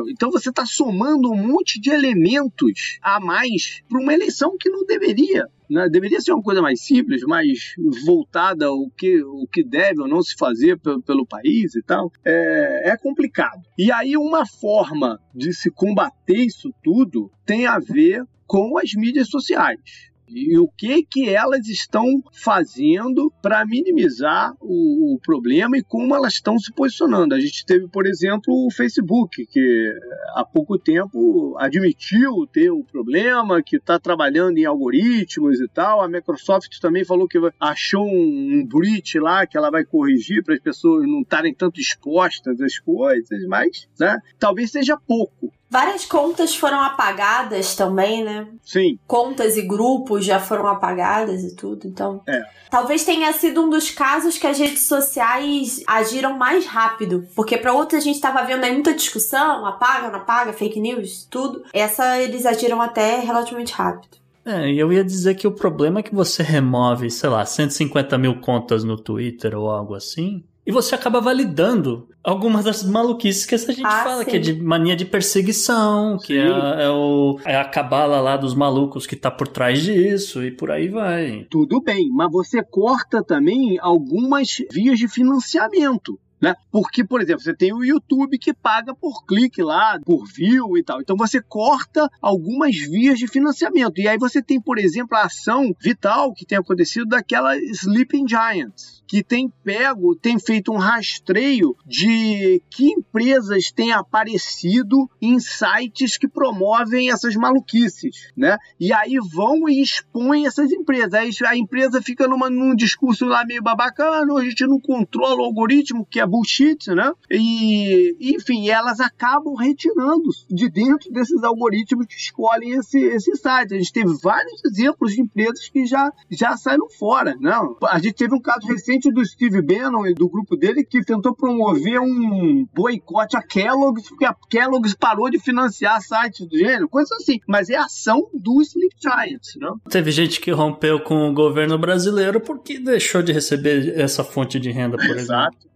[0.09, 4.85] Então você está somando um monte de elementos a mais para uma eleição que não
[4.85, 5.47] deveria.
[5.69, 5.89] Né?
[5.89, 7.73] Deveria ser uma coisa mais simples, mais
[8.05, 12.11] voltada ao que, o que deve ou não se fazer pelo, país e tal.
[12.23, 13.61] É, é complicado.
[13.77, 19.27] E aí, uma forma de se combater isso tudo tem a ver com as mídias
[19.27, 26.15] sociais e o que que elas estão fazendo para minimizar o, o, problema e como
[26.15, 27.35] elas estão se posicionando.
[27.35, 29.93] A gente teve, por exemplo, o Facebook, que
[30.35, 36.01] há pouco tempo admitiu ter o problema, que está trabalhando em algoritmos e tal.
[36.01, 40.61] A Microsoft também falou que achou um breach lá que ela vai corrigir para as
[40.61, 45.51] pessoas não estarem tanto expostas às coisas, mas né, talvez seja pouco.
[45.69, 48.47] Várias contas foram apagadas também, né?
[48.63, 48.99] Sim.
[49.07, 52.21] Contas e grupos já foram apagadas e tudo, então.
[52.27, 52.43] É.
[52.69, 57.27] Talvez tenha sido um dos casos que as redes sociais agiram mais rápido.
[57.35, 61.27] Porque para outros a gente tava vendo aí muita discussão, apaga, não apaga, fake news,
[61.29, 61.63] tudo.
[61.73, 64.17] Essa eles agiram até relativamente rápido.
[64.45, 68.15] É, e eu ia dizer que o problema é que você remove, sei lá, 150
[68.17, 73.53] mil contas no Twitter ou algo assim, e você acaba validando algumas das maluquices que
[73.53, 74.31] essa gente ah, fala, sim.
[74.31, 76.25] que é de mania de perseguição, sim.
[76.25, 80.43] que é, é, o, é a cabala lá dos malucos que tá por trás disso
[80.43, 81.45] e por aí vai.
[81.49, 86.19] Tudo bem, mas você corta também algumas vias de financiamento.
[86.41, 86.53] Né?
[86.69, 90.83] Porque, por exemplo, você tem o YouTube que paga por clique lá, por view e
[90.83, 91.01] tal.
[91.01, 93.99] Então você corta algumas vias de financiamento.
[93.99, 99.03] E aí você tem, por exemplo, a ação vital que tem acontecido daquela Sleeping Giants
[99.07, 106.27] que tem pego, tem feito um rastreio de que empresas têm aparecido em sites que
[106.27, 108.57] promovem essas maluquices, né?
[108.79, 111.13] E aí vão e expõem essas empresas.
[111.13, 115.45] Aí a empresa fica numa, num discurso lá meio babacano, a gente não controla o
[115.45, 117.11] algoritmo, que é bullshit, né?
[117.29, 123.73] E, enfim, elas acabam retirando de dentro desses algoritmos que escolhem esse, esse site.
[123.73, 127.53] A gente teve vários exemplos de empresas que já, já saíram fora, né?
[127.83, 131.35] A gente teve um caso recente do Steve Bannon e do grupo dele que tentou
[131.35, 137.11] promover um boicote a Kellogg's, porque a Kellogg's parou de financiar sites do gênero, coisas
[137.13, 137.39] assim.
[137.47, 139.71] Mas é ação do Sleep Giants, né?
[139.89, 144.71] Teve gente que rompeu com o governo brasileiro porque deixou de receber essa fonte de
[144.71, 145.21] renda, por exemplo.
[145.21, 145.74] Exato.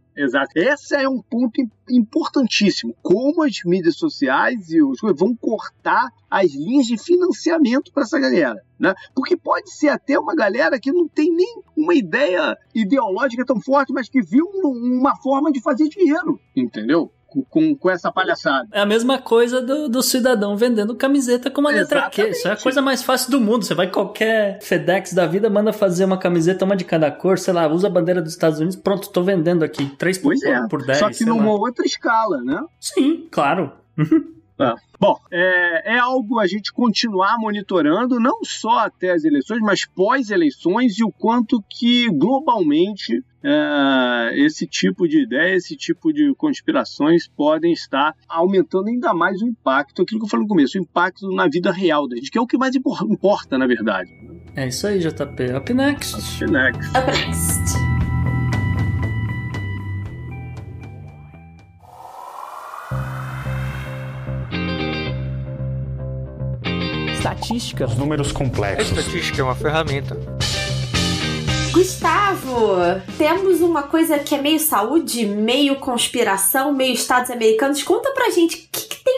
[0.55, 2.95] Esse é um ponto importantíssimo.
[3.01, 8.61] Como as mídias sociais e os vão cortar as linhas de financiamento para essa galera.
[8.77, 8.93] Né?
[9.15, 13.93] Porque pode ser até uma galera que não tem nem uma ideia ideológica tão forte,
[13.93, 16.39] mas que viu uma forma de fazer dinheiro.
[16.55, 17.11] Entendeu?
[17.49, 18.67] Com, com essa palhaçada.
[18.71, 22.29] É a mesma coisa do, do cidadão vendendo camiseta com uma letra Q.
[22.29, 23.65] Isso é a coisa mais fácil do mundo.
[23.65, 27.53] Você vai qualquer FedEx da vida, manda fazer uma camiseta, uma de cada cor, sei
[27.53, 29.85] lá, usa a bandeira dos Estados Unidos, pronto, tô vendendo aqui.
[29.97, 30.67] 3 por, é.
[30.67, 30.97] por 10.
[30.97, 31.59] Só que numa lá.
[31.59, 32.63] outra escala, né?
[32.79, 33.71] Sim, claro.
[34.59, 34.73] É.
[34.99, 40.99] Bom, é, é, algo a gente continuar monitorando, não só até as eleições, mas pós-eleições
[40.99, 47.71] e o quanto que globalmente é, esse tipo de ideia, esse tipo de conspirações podem
[47.71, 51.47] estar aumentando ainda mais o impacto, aquilo que eu falei no começo, o impacto na
[51.47, 54.11] vida real da gente, que é o que mais importa, na verdade.
[54.55, 55.53] É isso aí, JP.
[55.55, 56.15] Up next.
[56.15, 56.89] Up next.
[56.89, 57.88] Up next.
[67.19, 67.85] Estatística.
[67.85, 68.97] Os números complexos.
[68.97, 70.17] A estatística é uma ferramenta.
[71.71, 72.77] Gustavo,
[73.17, 77.83] temos uma coisa que é meio saúde, meio conspiração, meio Estados americanos.
[77.83, 78.68] Conta pra gente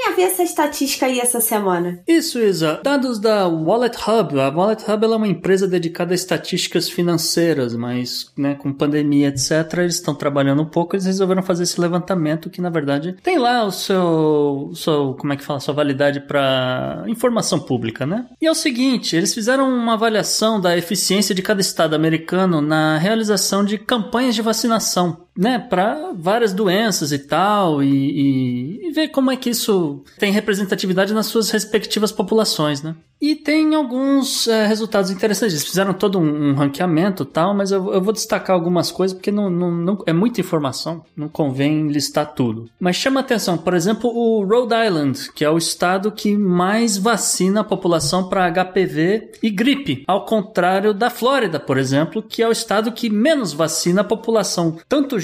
[0.01, 1.99] tem a ver essa estatística aí essa semana.
[2.07, 2.79] Isso, Isa.
[2.83, 4.39] Dados da Wallet Hub.
[4.39, 9.51] A Wallet Hub é uma empresa dedicada a estatísticas financeiras, mas né, com pandemia, etc.,
[9.77, 13.63] eles estão trabalhando um pouco, eles resolveram fazer esse levantamento que, na verdade, tem lá
[13.63, 18.25] o seu, o seu como é que fala, sua validade para informação pública, né?
[18.41, 22.97] E é o seguinte, eles fizeram uma avaliação da eficiência de cada estado americano na
[22.97, 29.07] realização de campanhas de vacinação né, para várias doenças e tal, e, e, e, ver
[29.07, 32.95] como é que isso tem representatividade nas suas respectivas populações, né.
[33.21, 35.53] E tem alguns é, resultados interessantes.
[35.53, 39.31] Eles fizeram todo um, um ranqueamento tal, mas eu, eu, vou destacar algumas coisas porque
[39.31, 42.67] não, não, não, é muita informação, não convém listar tudo.
[42.79, 47.61] Mas chama atenção, por exemplo, o Rhode Island, que é o estado que mais vacina
[47.61, 52.51] a população para HPV e gripe, ao contrário da Flórida, por exemplo, que é o
[52.51, 55.19] estado que menos vacina a população, tanto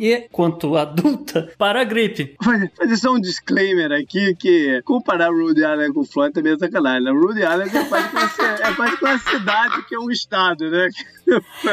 [0.00, 2.36] e quanto adulta para a gripe.
[2.76, 7.04] Fazer só um disclaimer aqui que comparar Rhode Island com Flórida também é sacanagem.
[7.04, 7.10] Né?
[7.10, 10.88] Rhode Island é quase, uma, é quase uma cidade que é um estado, né?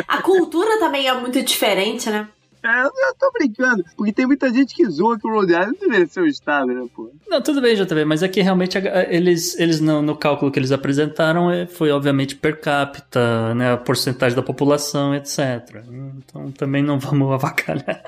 [0.08, 2.28] A cultura também é muito diferente, né?
[2.65, 3.84] Eu tô brincando.
[3.95, 7.12] Porque tem muita gente que zoa que o Rhode Island ser um estado, né, pô?
[7.28, 8.78] Não, tudo bem, JB, mas é que realmente
[9.10, 13.78] eles, eles no, no cálculo que eles apresentaram é, foi obviamente per capita, né, a
[13.78, 15.84] porcentagem da população, etc.
[16.17, 18.04] Então também não vamos avacalhar.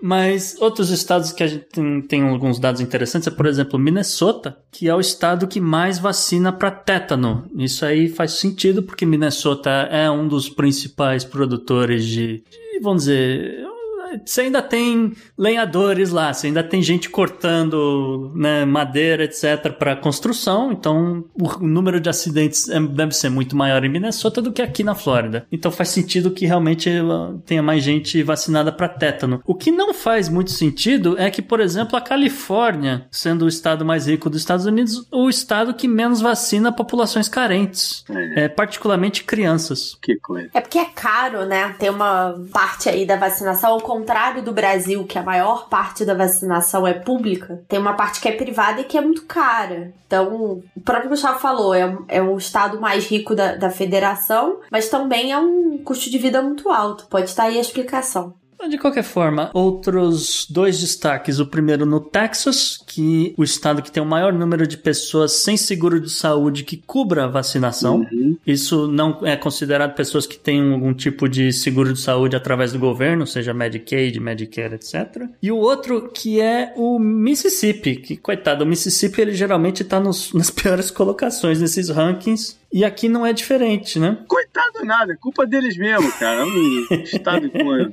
[0.00, 4.56] Mas outros estados que a gente tem, tem alguns dados interessantes é, por exemplo, Minnesota,
[4.70, 7.48] que é o estado que mais vacina para tétano.
[7.56, 13.66] Isso aí faz sentido porque Minnesota é um dos principais produtores de, de vamos dizer,
[14.24, 20.72] você ainda tem lenhadores lá, você ainda tem gente cortando né, madeira, etc., para construção.
[20.72, 24.82] Então, o número de acidentes é- deve ser muito maior em Minnesota do que aqui
[24.82, 25.46] na Flórida.
[25.50, 29.40] Então, faz sentido que realmente uh, tenha mais gente vacinada para tétano.
[29.46, 33.84] O que não faz muito sentido é que, por exemplo, a Califórnia, sendo o estado
[33.84, 38.04] mais rico dos Estados Unidos, o estado que menos vacina populações carentes,
[38.36, 39.96] é, particularmente crianças.
[40.02, 40.50] Que coisa.
[40.54, 41.74] É porque é caro, né?
[41.78, 46.14] Tem uma parte aí da vacinação, ao contrário do Brasil, que a maior parte da
[46.14, 49.92] vacinação é pública, tem uma parte que é privada e que é muito cara.
[50.06, 54.88] Então, o próprio Gustavo falou, é, um- é estado mais rico da, da federação, mas
[54.88, 57.06] também é um custo de vida muito alto.
[57.08, 58.34] Pode estar aí a explicação.
[58.68, 61.38] De qualquer forma, outros dois destaques.
[61.38, 65.56] O primeiro no Texas, que o estado que tem o maior número de pessoas sem
[65.56, 68.06] seguro de saúde que cubra a vacinação.
[68.10, 68.36] Uhum.
[68.46, 72.78] Isso não é considerado pessoas que têm algum tipo de seguro de saúde através do
[72.78, 75.28] governo, seja Medicaid, Medicare, etc.
[75.40, 80.00] E o outro que é o Mississippi, que coitado, o Mississippi ele geralmente está
[80.34, 82.56] nas piores colocações nesses rankings.
[82.72, 84.18] E aqui não é diferente, né?
[84.26, 86.40] Coitado nada, é culpa deles mesmo, cara.
[86.40, 87.92] É um estado com.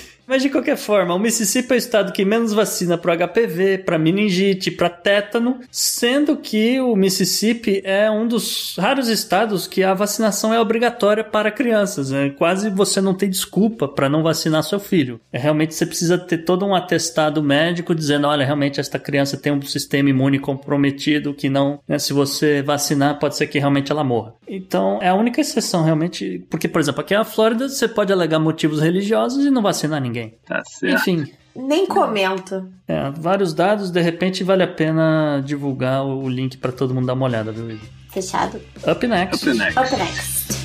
[0.31, 3.97] Mas de qualquer forma, o Mississippi é o estado que menos vacina para HPV, para
[3.97, 10.53] meningite, para tétano, sendo que o Mississippi é um dos raros estados que a vacinação
[10.53, 12.11] é obrigatória para crianças.
[12.11, 12.29] Né?
[12.29, 15.19] Quase você não tem desculpa para não vacinar seu filho.
[15.33, 19.51] É, realmente você precisa ter todo um atestado médico dizendo, olha, realmente esta criança tem
[19.51, 24.01] um sistema imune comprometido que não, né, se você vacinar, pode ser que realmente ela
[24.01, 24.33] morra.
[24.47, 28.39] Então, é a única exceção realmente, porque por exemplo, aqui na Flórida você pode alegar
[28.39, 30.20] motivos religiosos e não vacinar ninguém.
[30.45, 30.95] Tá certo.
[31.09, 32.67] Enfim, Nem comento.
[32.87, 37.13] é, vários dados, de repente vale a pena divulgar o link para todo mundo dar
[37.13, 37.87] uma olhada, viu, Igor?
[38.11, 38.59] Fechado.
[38.89, 39.49] Up next.
[39.49, 39.79] Up next.
[39.79, 40.60] Up next.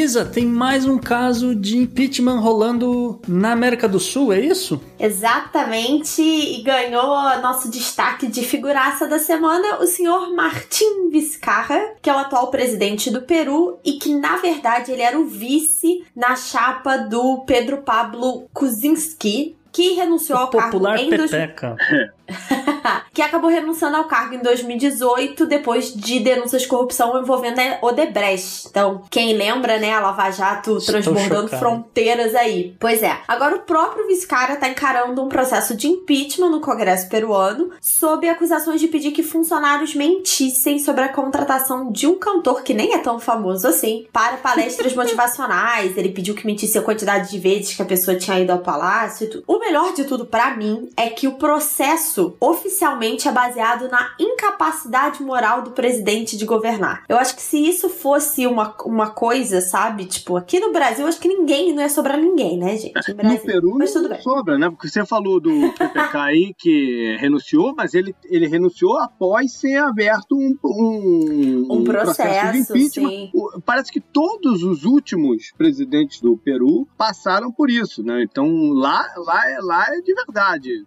[0.00, 4.80] Isa, tem mais um caso de impeachment rolando na América do Sul, é isso?
[4.98, 7.04] Exatamente, e ganhou
[7.42, 13.10] nosso destaque de figuraça da semana o senhor Martin Vizcarra, que é o atual presidente
[13.10, 18.48] do Peru e que, na verdade, ele era o vice na chapa do Pedro Pablo
[18.54, 21.76] Kuczynski, que renunciou O ao cargo popular em dois- Pepeca.
[23.12, 28.68] que acabou renunciando ao cargo em 2018 depois de denúncias de corrupção envolvendo a Odebrecht.
[28.68, 31.58] Então, quem lembra, né, a Lava Jato Estou transbordando chocado.
[31.58, 32.76] fronteiras aí.
[32.78, 37.70] Pois é, agora o próprio Vizcarra tá encarando um processo de impeachment no Congresso peruano
[37.80, 42.94] sob acusações de pedir que funcionários mentissem sobre a contratação de um cantor que nem
[42.94, 45.96] é tão famoso assim para palestras motivacionais.
[45.96, 49.42] Ele pediu que mentisse a quantidade de vezes que a pessoa tinha ido ao palácio.
[49.46, 55.22] O melhor de tudo pra mim é que o processo oficialmente é baseado na incapacidade
[55.22, 57.04] moral do presidente de governar.
[57.08, 60.04] Eu acho que se isso fosse uma, uma coisa, sabe?
[60.06, 62.94] Tipo, aqui no Brasil, acho que ninguém não ia sobrar ninguém, né, gente?
[62.94, 63.40] No No Brasil.
[63.44, 64.20] Peru Mas tudo bem.
[64.20, 64.68] sobra, né?
[64.70, 70.36] Porque você falou do PPK aí que renunciou, mas ele, ele renunciou após ser aberto
[70.36, 73.08] um, um, Um processo, de impeachment.
[73.08, 73.32] sim.
[73.64, 78.22] Parece que todos os últimos presidentes do Peru passaram por isso, né?
[78.22, 80.84] Então lá, lá, é, lá é de verdade.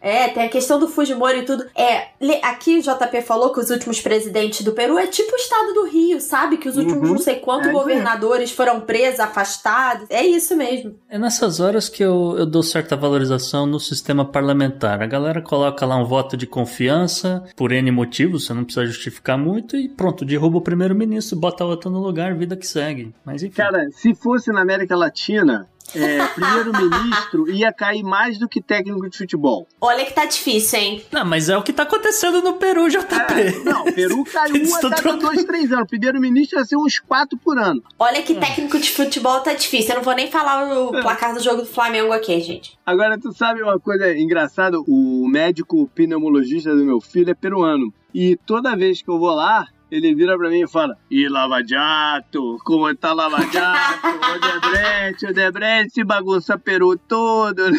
[0.00, 1.64] É, tem a questão do Fujimori e tudo.
[1.74, 2.08] É,
[2.42, 5.86] aqui o JP falou que os últimos presidentes do Peru é tipo o estado do
[5.86, 6.58] Rio, sabe?
[6.58, 7.14] Que os últimos Uhum.
[7.14, 7.74] não sei quantos É aí.
[7.74, 10.06] governadores foram presos, afastados.
[10.10, 10.94] É isso mesmo.
[11.08, 15.00] É nessas horas que eu, eu dou certa valorização no sistema parlamentar.
[15.02, 19.38] A galera coloca lá um voto de confiança por N motivos, você não precisa justificar
[19.38, 23.14] muito, e pronto, derruba o primeiro-ministro, bota outro no lugar, vida que segue.
[23.24, 23.56] Mas enfim.
[23.56, 29.16] Cara, se fosse na América Latina, é, primeiro-ministro ia cair mais do que técnico de
[29.16, 29.66] futebol.
[29.80, 31.04] Olha que tá difícil, hein?
[31.12, 33.14] Não, mas é o que tá acontecendo no Peru, JP.
[33.34, 35.22] É, não, Peru caiu um a cada trocando.
[35.22, 35.88] dois, três anos.
[35.88, 37.82] Primeiro-ministro ia ser uns quatro por ano.
[37.98, 39.90] Olha que técnico de futebol tá difícil.
[39.90, 42.78] Eu não vou nem falar o placar do jogo do Flamengo aqui, gente.
[42.84, 44.78] Agora, tu sabe uma coisa engraçada?
[44.80, 47.92] O médico pneumologista do meu filho é peruano.
[48.14, 51.62] E toda vez que eu vou lá, ele vira pra mim e fala: E Lava
[51.64, 52.58] Jato?
[52.64, 54.06] Como tá Lava Jato?
[54.34, 57.62] Odebrecht, Odebrecht bagunça Peru todo.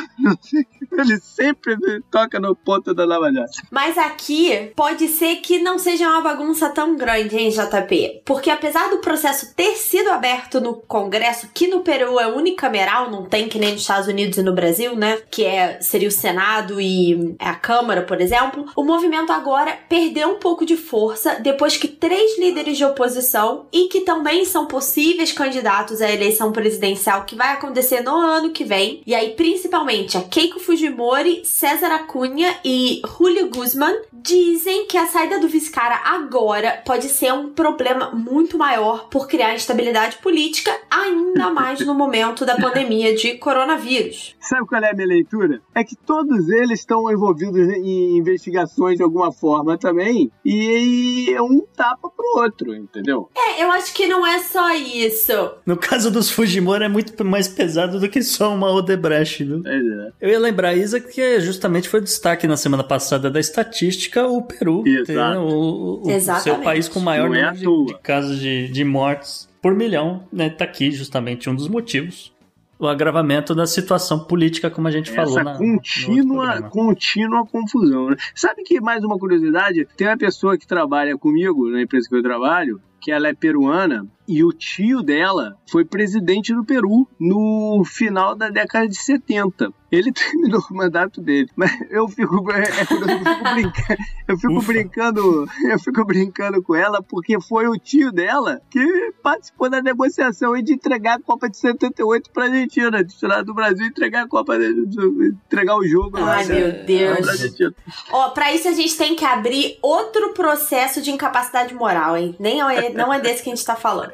[0.98, 1.76] Ele sempre
[2.10, 3.62] toca no ponto da Lava Jato.
[3.70, 8.22] Mas aqui pode ser que não seja uma bagunça tão grande, hein, JP?
[8.24, 13.26] Porque apesar do processo ter sido aberto no Congresso, que no Peru é unicameral, não
[13.26, 15.20] tem que nem nos Estados Unidos e no Brasil, né?
[15.30, 20.39] Que é, seria o Senado e a Câmara, por exemplo, o movimento agora perdeu um
[20.39, 26.02] pouco de força depois que três líderes de oposição e que também são possíveis candidatos
[26.02, 30.60] à eleição presidencial que vai acontecer no ano que vem, e aí principalmente a Keiko
[30.60, 37.34] Fujimori, César Acunha e Julio Guzman, dizem que a saída do vice-cara agora pode ser
[37.34, 43.38] um problema muito maior por criar instabilidade política, ainda mais no momento da pandemia de
[43.38, 44.36] coronavírus.
[44.39, 45.62] Sabe qual é a minha leitura?
[45.74, 52.10] É que todos eles estão envolvidos em investigações de alguma forma também, e um tapa
[52.10, 53.30] pro outro, entendeu?
[53.36, 55.52] É, eu acho que não é só isso.
[55.66, 59.62] No caso dos Fujimori é muito mais pesado do que só uma Odebrecht, viu?
[59.66, 60.12] É.
[60.20, 64.42] Eu ia lembrar, Isa, que justamente foi o destaque na semana passada da estatística, o
[64.42, 65.06] Peru Exato.
[65.06, 66.44] ter o, o Exatamente.
[66.44, 70.50] seu país com maior é número de, de casos de, de mortes por milhão, né?
[70.50, 72.32] Tá aqui justamente um dos motivos.
[72.78, 78.09] O agravamento da situação política, como a gente falou Essa no outro contínua, contínua confusão.
[78.09, 78.17] Né?
[78.34, 79.88] Sabe que mais uma curiosidade?
[79.95, 84.05] Tem uma pessoa que trabalha comigo na empresa que eu trabalho, que ela é peruana,
[84.28, 89.71] e o tio dela foi presidente do Peru no final da década de 70.
[89.91, 91.47] Ele terminou o mandato dele.
[91.55, 97.39] Mas eu fico, eu fico, brincando, eu fico brincando, eu fico brincando com ela porque
[97.39, 98.84] foi o tio dela que
[99.23, 103.86] participou da negociação de entregar a Copa de 78 pra Argentina, de tirar do Brasil
[103.86, 107.19] e entregar a Copa, de, de- entregar o jogo lá, Ai, né, meu Deus.
[107.19, 107.76] pra Argentina.
[108.11, 112.36] Ó, pra isso a gente tem que abrir outro processo de incapacidade moral, hein?
[112.39, 114.11] Nem é, não é desse que a gente tá falando.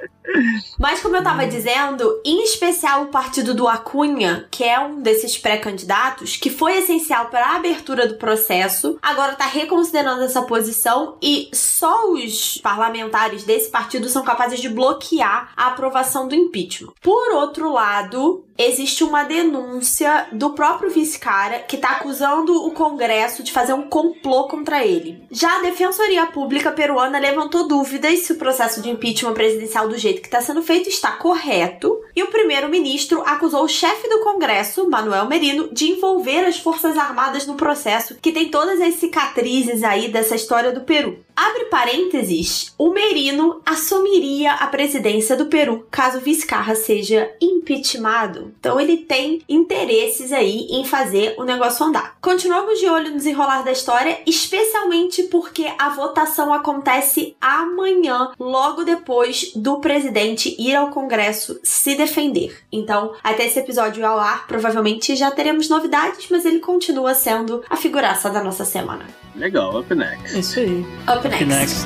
[0.79, 5.37] Mas como eu tava dizendo, em especial o partido do Acunha, que é um desses
[5.37, 11.49] pré-candidatos, que foi essencial para a abertura do processo, agora tá reconsiderando essa posição e
[11.53, 16.93] só os parlamentares desse partido são capazes de bloquear a aprovação do impeachment.
[17.01, 23.51] Por outro lado, existe uma denúncia do próprio vice-cara que tá acusando o Congresso de
[23.51, 25.23] fazer um complô contra ele.
[25.31, 30.21] Já a Defensoria Pública peruana levantou dúvidas se o processo de impeachment presidencial do jeito
[30.21, 35.27] que está sendo feito está correto, e o primeiro-ministro acusou o chefe do Congresso, Manuel
[35.27, 40.35] Merino, de envolver as Forças Armadas no processo, que tem todas as cicatrizes aí dessa
[40.35, 41.19] história do Peru.
[41.35, 48.53] Abre parênteses, o Merino assumiria a presidência do Peru caso Vizcarra seja impeachmentado.
[48.59, 52.15] Então ele tem interesses aí em fazer o negócio andar.
[52.21, 59.51] Continuamos de olho no desenrolar da história, especialmente porque a votação acontece amanhã, logo depois
[59.55, 62.61] do presidente ir ao Congresso se defender.
[62.71, 67.75] Então, até esse episódio ao ar, provavelmente já teremos novidades, mas ele continua sendo a
[67.75, 69.05] figuraça da nossa semana.
[69.35, 70.35] Legal, up next.
[70.35, 70.85] É Isso aí.
[71.03, 71.20] Up.
[71.23, 71.85] Up next.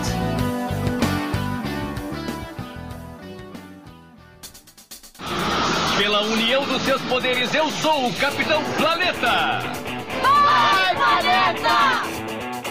[5.98, 9.60] Pela união dos seus poderes, eu sou o Capitão Planeta!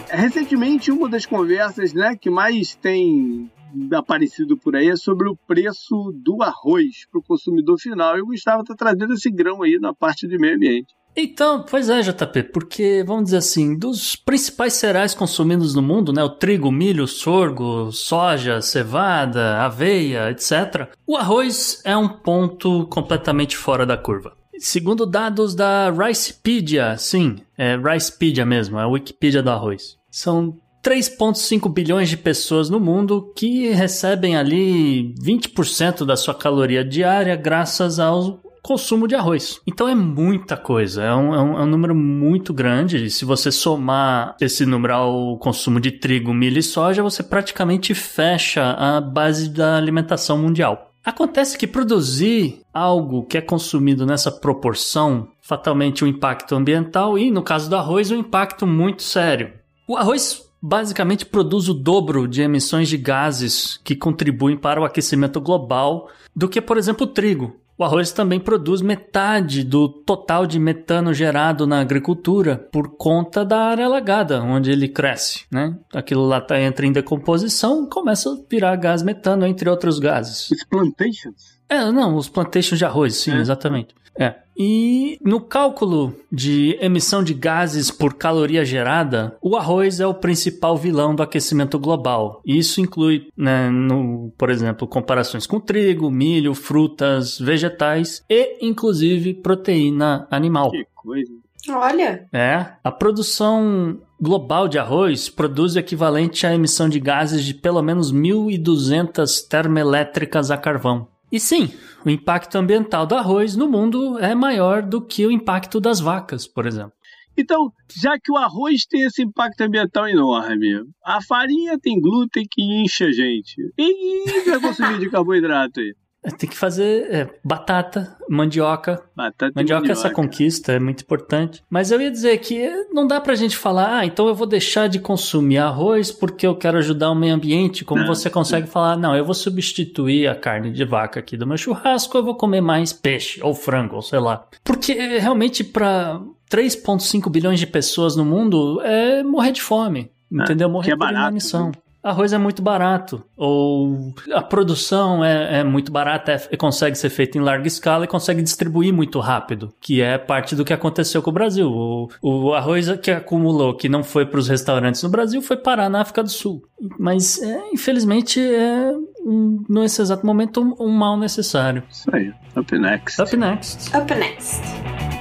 [0.09, 3.51] Recentemente, uma das conversas né, que mais tem
[3.93, 8.17] aparecido por aí é sobre o preço do arroz para o consumidor final.
[8.17, 10.95] E o Gustavo está trazendo esse grão aí na parte de meio ambiente.
[11.17, 16.25] Então, pois é, JP, porque, vamos dizer assim, dos principais cereais consumidos no mundo, né,
[16.25, 23.87] o trigo, milho, sorgo, soja, cevada, aveia, etc., o arroz é um ponto completamente fora
[23.87, 24.37] da curva.
[24.59, 31.73] Segundo dados da Ricepedia, sim, é Ricepedia mesmo, é a Wikipedia do arroz, são 3,5
[31.73, 38.43] bilhões de pessoas no mundo que recebem ali 20% da sua caloria diária graças ao
[38.65, 39.61] consumo de arroz.
[39.67, 43.05] Então é muita coisa, é um, é um, é um número muito grande.
[43.05, 47.95] E se você somar esse número ao consumo de trigo, milho e soja, você praticamente
[47.95, 50.91] fecha a base da alimentação mundial.
[51.05, 57.43] Acontece que produzir algo que é consumido nessa proporção, fatalmente um impacto ambiental e, no
[57.43, 59.53] caso do arroz, um impacto muito sério.
[59.87, 65.39] O arroz basicamente produz o dobro de emissões de gases que contribuem para o aquecimento
[65.39, 67.61] global do que, por exemplo, o trigo.
[67.77, 73.59] O arroz também produz metade do total de metano gerado na agricultura por conta da
[73.59, 75.77] área alagada onde ele cresce, né?
[75.93, 80.51] Aquilo lá tá, entra em decomposição e começa a virar gás metano, entre outros gases.
[80.53, 81.59] Os plantations?
[81.69, 83.41] É, não, os plantations de arroz, sim, É.
[83.41, 83.93] exatamente.
[84.17, 84.37] É.
[84.57, 90.77] E no cálculo de emissão de gases por caloria gerada, o arroz é o principal
[90.77, 92.41] vilão do aquecimento global.
[92.45, 100.27] Isso inclui, né, no, por exemplo, comparações com trigo, milho, frutas, vegetais e, inclusive, proteína
[100.31, 100.71] animal.
[100.71, 101.33] Que coisa.
[101.71, 107.55] Olha, É, a produção global de arroz produz o equivalente à emissão de gases de
[107.55, 111.09] pelo menos 1.200 termoelétricas a carvão.
[111.35, 111.69] E sim,
[112.07, 116.47] o impacto ambiental do arroz no mundo é maior do que o impacto das vacas,
[116.47, 116.93] por exemplo.
[117.37, 120.69] Então, já que o arroz tem esse impacto ambiental enorme,
[121.05, 123.57] a farinha tem glúten que incha a gente.
[123.77, 125.93] E vai consumir de carboidrato aí?
[126.39, 129.03] Tem que fazer é, batata, mandioca.
[129.15, 131.63] Batata e Mandioca é essa conquista, é muito importante.
[131.69, 134.89] Mas eu ia dizer que não dá pra gente falar, ah, então eu vou deixar
[134.89, 137.85] de consumir arroz porque eu quero ajudar o meio ambiente.
[137.85, 138.09] Como Não.
[138.09, 142.17] você consegue falar, não, eu vou substituir a carne de vaca aqui do meu churrasco,
[142.17, 144.47] eu vou comer mais peixe ou frango, ou sei lá.
[144.65, 146.21] Porque realmente pra
[146.51, 150.11] 3,5 bilhões de pessoas no mundo é morrer de fome.
[150.33, 150.69] Entendeu?
[150.69, 151.67] Morrer é por barato, inanição.
[151.69, 151.73] né?
[152.05, 157.39] Arroz é muito barato, ou a produção é, é muito barata, é- consegue ser feita
[157.39, 161.31] em larga escala e consegue distribuir muito rápido, que é parte do que aconteceu com
[161.31, 161.69] o Brasil.
[161.71, 165.89] O, o arroz que acumulou, que não foi para os restaurantes no Brasil, foi parar
[165.89, 166.63] na África do Sul.
[166.99, 168.93] Mas, é, infelizmente, é
[169.25, 171.83] um- nesse exato momento um, um mal necessário.
[171.91, 172.33] Isso aí.
[172.57, 173.23] Up next.
[173.23, 173.97] Up next.
[173.97, 175.14] up next.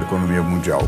[0.00, 0.80] Economia mundial.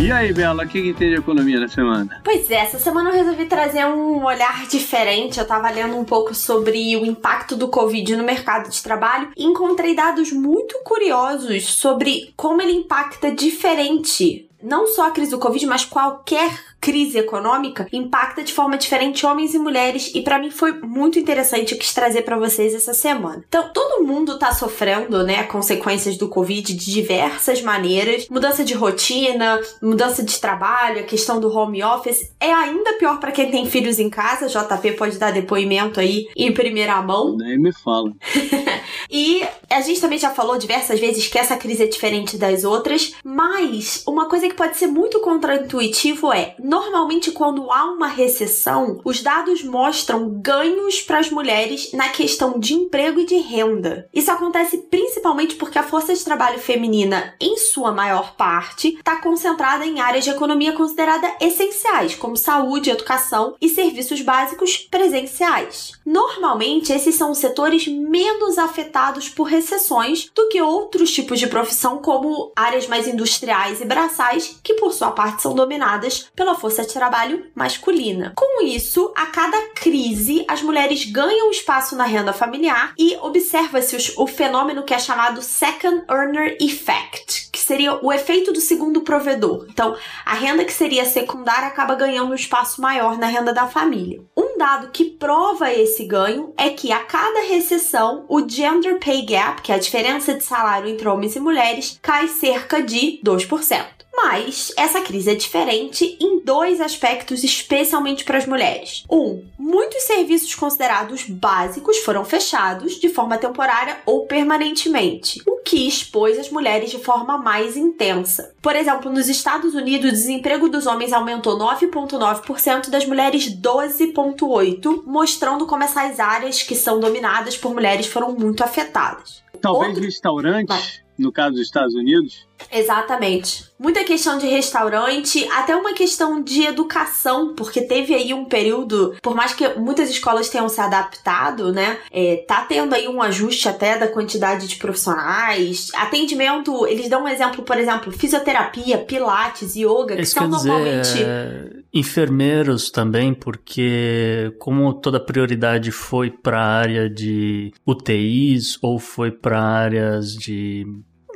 [0.00, 2.20] E aí, Bela, o que, que tem de economia na semana?
[2.24, 5.38] Pois é, essa semana eu resolvi trazer um olhar diferente.
[5.38, 9.44] Eu tava lendo um pouco sobre o impacto do Covid no mercado de trabalho e
[9.44, 14.47] encontrei dados muito curiosos sobre como ele impacta diferente.
[14.62, 16.50] Não só a crise do Covid, mas qualquer
[16.80, 21.72] crise econômica impacta de forma diferente homens e mulheres e pra mim foi muito interessante
[21.72, 23.44] eu quis trazer pra vocês essa semana.
[23.48, 29.60] Então, todo mundo tá sofrendo, né, consequências do Covid de diversas maneiras, mudança de rotina,
[29.82, 33.98] mudança de trabalho, a questão do home office é ainda pior pra quem tem filhos
[33.98, 34.48] em casa.
[34.48, 37.36] JP pode dar depoimento aí em primeira mão.
[37.36, 38.12] Nem me fala.
[39.10, 43.14] E a gente também já falou diversas vezes que essa crise é diferente das outras,
[43.24, 49.22] mas uma coisa que pode ser muito contraintuitivo é, normalmente quando há uma recessão, os
[49.22, 54.08] dados mostram ganhos para as mulheres na questão de emprego e de renda.
[54.12, 59.86] Isso acontece principalmente porque a força de trabalho feminina, em sua maior parte, está concentrada
[59.86, 65.92] em áreas de economia consideradas essenciais, como saúde, educação e serviços básicos presenciais.
[66.04, 68.97] Normalmente, esses são os setores menos afetados
[69.34, 74.74] por recessões do que outros tipos de profissão, como áreas mais industriais e braçais, que
[74.74, 78.32] por sua parte são dominadas pela força de trabalho masculina.
[78.36, 84.26] Com isso, a cada crise, as mulheres ganham espaço na renda familiar e observa-se o
[84.26, 89.66] fenômeno que é chamado Second Earner Effect, que seria o efeito do segundo provedor.
[89.70, 94.20] Então, a renda que seria secundária acaba ganhando um espaço maior na renda da família.
[94.36, 99.62] Um dado que prova esse ganho é que a cada recessão, o Gender Pay Gap,
[99.62, 103.97] que é a diferença de salário entre homens e mulheres, cai cerca de 2%.
[104.20, 109.04] Mas essa crise é diferente em dois aspectos, especialmente para as mulheres.
[109.08, 116.36] Um, muitos serviços considerados básicos foram fechados de forma temporária ou permanentemente, o que expôs
[116.36, 118.52] as mulheres de forma mais intensa.
[118.60, 125.64] Por exemplo, nos Estados Unidos, o desemprego dos homens aumentou 9,9%, das mulheres 12,8%, mostrando
[125.64, 129.44] como essas áreas que são dominadas por mulheres foram muito afetadas.
[129.60, 132.47] Talvez Outro- restaurantes, no caso dos Estados Unidos.
[132.72, 133.68] Exatamente.
[133.78, 139.36] Muita questão de restaurante, até uma questão de educação, porque teve aí um período, por
[139.36, 141.98] mais que muitas escolas tenham se adaptado, né?
[142.10, 145.90] É, tá tendo aí um ajuste até da quantidade de profissionais.
[145.94, 150.68] Atendimento, eles dão um exemplo, por exemplo, fisioterapia, pilates, yoga, que Isso são quer dizer,
[150.68, 151.22] normalmente.
[151.22, 159.30] é, enfermeiros também, porque como toda prioridade foi para a área de UTIs ou foi
[159.30, 160.84] para áreas de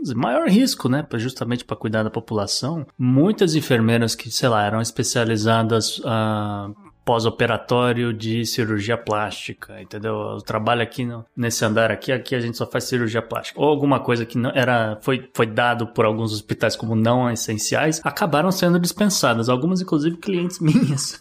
[0.03, 4.81] dizer, maior risco, né, justamente para cuidar da população, muitas enfermeiras que, sei lá, eram
[4.81, 6.71] especializadas ah,
[7.05, 10.15] pós-operatório de cirurgia plástica, entendeu?
[10.15, 13.61] Eu trabalho aqui no- nesse andar aqui, aqui a gente só faz cirurgia plástica.
[13.61, 18.01] Ou alguma coisa que não era foi, foi dado por alguns hospitais como não essenciais,
[18.05, 19.49] acabaram sendo dispensadas.
[19.49, 21.21] Algumas, inclusive, clientes minhas.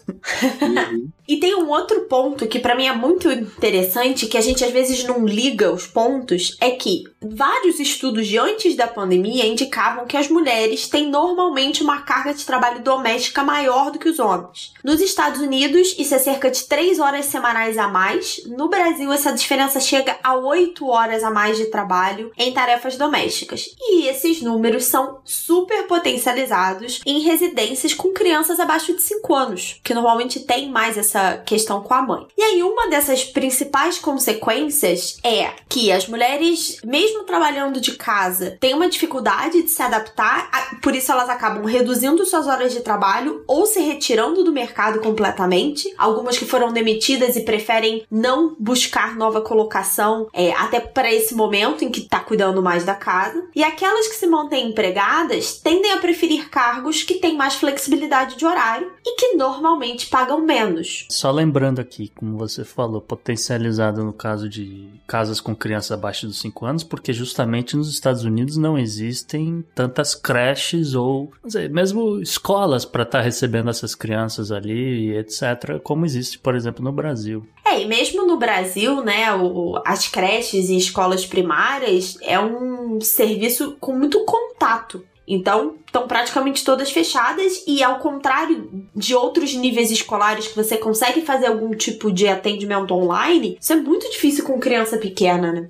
[1.28, 4.72] E tem um outro ponto que para mim é muito interessante, que a gente às
[4.72, 10.18] vezes não liga os pontos, é que vários estudos de antes da pandemia indicavam que
[10.18, 14.74] as mulheres têm normalmente uma carga de trabalho doméstica maior do que os homens.
[14.84, 18.42] Nos Estados Unidos, isso é cerca de 3 horas semanais a mais.
[18.48, 23.70] No Brasil, essa diferença chega a 8 horas a mais de trabalho em tarefas domésticas.
[23.80, 29.94] E esses números são super potencializados em residências com crianças abaixo de 5 anos, que
[29.94, 32.26] normalmente tem mais essa essa questão com a mãe.
[32.38, 38.74] E aí, uma dessas principais consequências é que as mulheres, mesmo trabalhando de casa, têm
[38.74, 43.66] uma dificuldade de se adaptar, por isso elas acabam reduzindo suas horas de trabalho ou
[43.66, 45.94] se retirando do mercado completamente.
[45.98, 51.84] Algumas que foram demitidas e preferem não buscar nova colocação, é, até para esse momento
[51.84, 53.48] em que está cuidando mais da casa.
[53.56, 58.46] E aquelas que se mantêm empregadas tendem a preferir cargos que têm mais flexibilidade de
[58.46, 61.01] horário e que normalmente pagam menos.
[61.10, 66.40] Só lembrando aqui, como você falou, potencializado no caso de casas com crianças abaixo dos
[66.40, 72.86] 5 anos, porque justamente nos Estados Unidos não existem tantas creches ou dizer, mesmo escolas
[72.86, 77.46] para estar tá recebendo essas crianças ali, etc., como existe, por exemplo, no Brasil.
[77.66, 83.78] É, e mesmo no Brasil, né, o, as creches e escolas primárias é um serviço
[83.80, 85.06] com muito contato.
[85.28, 91.22] Então, estão praticamente todas fechadas e ao contrário de outros níveis escolares que você consegue
[91.22, 95.70] fazer algum tipo de atendimento online, isso é muito difícil com criança pequena, né?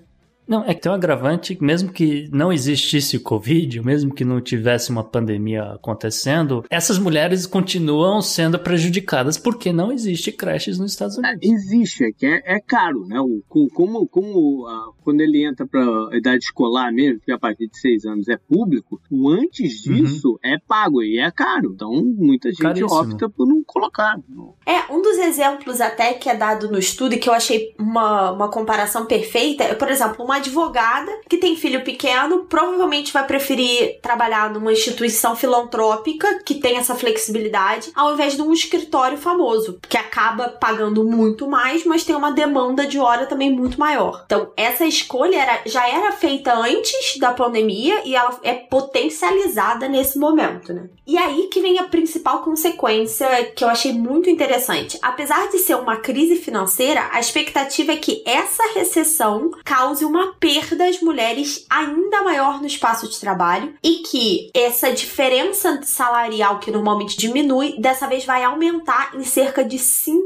[0.51, 4.41] Não, é que tem um agravante, mesmo que não existisse o Covid, mesmo que não
[4.41, 11.17] tivesse uma pandemia acontecendo, essas mulheres continuam sendo prejudicadas porque não existe creches nos Estados
[11.17, 11.47] é, Unidos.
[11.47, 13.17] É, existe, é que é, é, caro, né?
[13.21, 15.81] O, como como a, quando ele entra para
[16.11, 19.93] a idade escolar mesmo, que a partir de seis anos é público, o antes uhum.
[19.93, 20.37] disso uhum.
[20.43, 21.71] é pago e é caro.
[21.73, 22.93] Então muita gente Caríssimo.
[22.93, 24.19] opta por não colocar.
[24.65, 28.31] É, um dos exemplos até que é dado no estudo e que eu achei uma,
[28.31, 33.99] uma comparação perfeita é, por exemplo, uma advogada que tem filho pequeno provavelmente vai preferir
[34.01, 39.97] trabalhar numa instituição filantrópica que tem essa flexibilidade ao invés de um escritório famoso, que
[39.97, 44.23] acaba pagando muito mais, mas tem uma demanda de hora também muito maior.
[44.25, 50.17] Então, essa escolha era, já era feita antes da pandemia e ela é potencializada nesse
[50.17, 50.89] momento, né?
[51.05, 54.97] E aí que vem a principal consequência que eu achei muito interessante.
[55.01, 60.75] Apesar de ser uma crise financeira, a expectativa é que essa recessão cause uma perda
[60.75, 67.17] das mulheres ainda maior no espaço de trabalho e que essa diferença salarial que normalmente
[67.17, 70.20] diminui, dessa vez vai aumentar em cerca de 5%,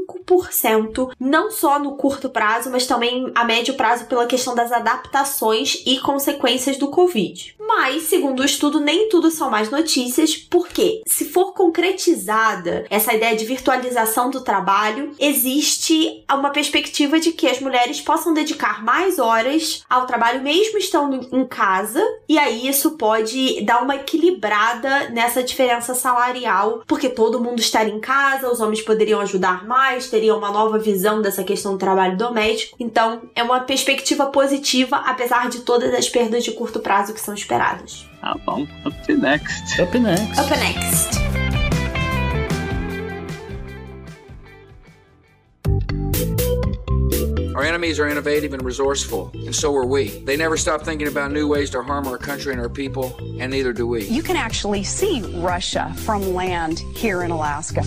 [1.18, 5.98] não só no curto prazo, mas também a médio prazo pela questão das adaptações e
[6.00, 7.54] consequências do Covid.
[7.66, 13.36] Mas, segundo o estudo, nem tudo são mais notícias, porque se for concretizada essa ideia
[13.36, 19.84] de virtualização do trabalho, existe uma perspectiva de que as mulheres possam dedicar mais horas
[19.90, 25.94] ao trabalho mesmo estando em casa, e aí isso pode dar uma equilibrada nessa diferença
[25.94, 30.78] salarial, porque todo mundo estaria em casa, os homens poderiam ajudar mais, teriam uma nova
[30.78, 32.74] visão dessa questão do trabalho doméstico.
[32.80, 37.34] Então, é uma perspectiva positiva, apesar de todas as perdas de curto prazo que são
[37.34, 38.08] esperadas.
[38.22, 38.66] Ah, bom.
[38.86, 39.80] Up next.
[39.80, 40.40] Up next.
[40.40, 41.20] Up next.
[47.54, 50.08] Our enemies are innovative and resourceful, and so are we.
[50.24, 53.50] They never stop thinking about new ways to harm our country and our people, and
[53.50, 54.04] neither do we.
[54.04, 57.82] You can actually see Russia from land here in Alaska.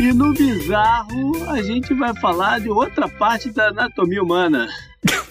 [0.00, 4.68] E no bizarro, a gente vai falar de outra parte da anatomia humana.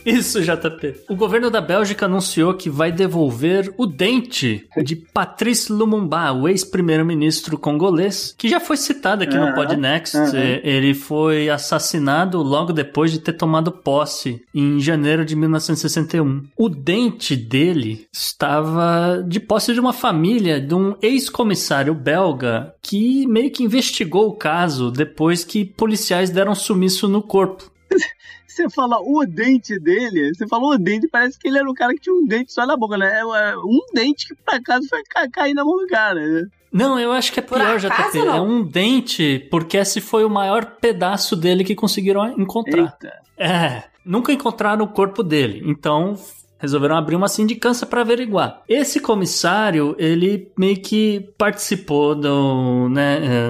[0.06, 1.06] Isso, JP.
[1.10, 7.58] O governo da Bélgica anunciou que vai devolver o dente de Patrice Lumumba, o ex-primeiro-ministro
[7.58, 10.16] congolês, que já foi citado aqui uhum, no Podnext.
[10.16, 10.32] Uhum.
[10.64, 16.44] Ele foi assassinado logo depois de ter tomado posse, em janeiro de 1961.
[16.58, 23.52] O dente dele estava de posse de uma família, de um ex-comissário belga, que meio
[23.52, 27.72] que investigou o caso depois que policiais deram sumiço no corpo.
[28.54, 31.92] Você fala o dente dele, você falou o dente, parece que ele era um cara
[31.94, 33.12] que tinha um dente só na boca, né?
[33.12, 35.02] É, um dente que por acaso foi
[35.32, 36.46] cair na mão do cara, né?
[36.72, 38.18] Não, eu acho que é pior, JP.
[38.20, 42.96] É um dente, porque esse foi o maior pedaço dele que conseguiram encontrar.
[43.02, 43.14] Eita.
[43.38, 45.64] É, nunca encontraram o corpo dele.
[45.66, 46.16] Então,
[46.64, 48.62] resolveram abrir uma sindicância para averiguar.
[48.70, 53.50] Esse comissário, ele meio que participou do, né, é,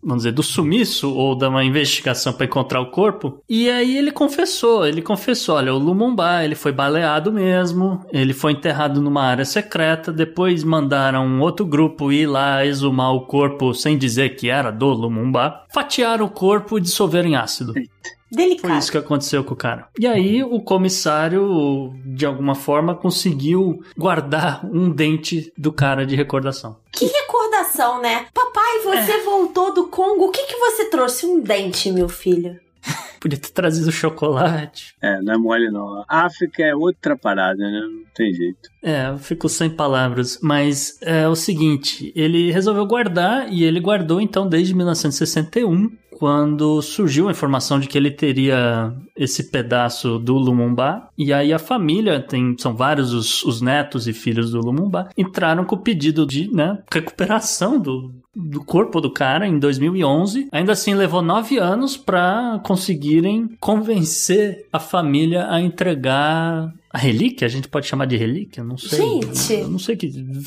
[0.00, 3.42] vamos dizer, do sumiço ou da uma investigação para encontrar o corpo.
[3.48, 8.52] E aí ele confessou, ele confessou, olha, o Lumumba, ele foi baleado mesmo, ele foi
[8.52, 13.98] enterrado numa área secreta, depois mandaram um outro grupo ir lá exumar o corpo sem
[13.98, 17.74] dizer que era do Lumumba, fatiaram o corpo e dissolveram em ácido.
[18.30, 18.70] Delicado.
[18.70, 19.88] Foi isso que aconteceu com o cara.
[19.98, 26.76] E aí o comissário, de alguma forma, conseguiu guardar um dente do cara de recordação.
[26.92, 28.26] Que recordação, né?
[28.34, 29.22] Papai, você é.
[29.22, 30.26] voltou do Congo.
[30.26, 31.26] O que, que você trouxe?
[31.26, 32.58] Um dente, meu filho.
[33.20, 34.94] Podia ter trazido chocolate.
[35.02, 36.04] É, não é mole não.
[36.08, 37.80] A África é outra parada, né?
[37.80, 38.70] Não tem jeito.
[38.82, 40.38] É, eu fico sem palavras.
[40.42, 47.28] Mas é o seguinte, ele resolveu guardar e ele guardou então desde 1961 quando surgiu
[47.28, 51.08] a informação de que ele teria esse pedaço do Lumumba.
[51.16, 55.64] E aí a família, tem, são vários os, os netos e filhos do Lumumba, entraram
[55.64, 60.48] com o pedido de né, recuperação do, do corpo do cara em 2011.
[60.50, 67.46] Ainda assim, levou nove anos para conseguirem convencer a família a entregar a relíquia?
[67.46, 68.64] A gente pode chamar de relíquia?
[68.64, 68.98] Não sei.
[68.98, 69.52] Gente!
[69.52, 70.06] Eu não sei que.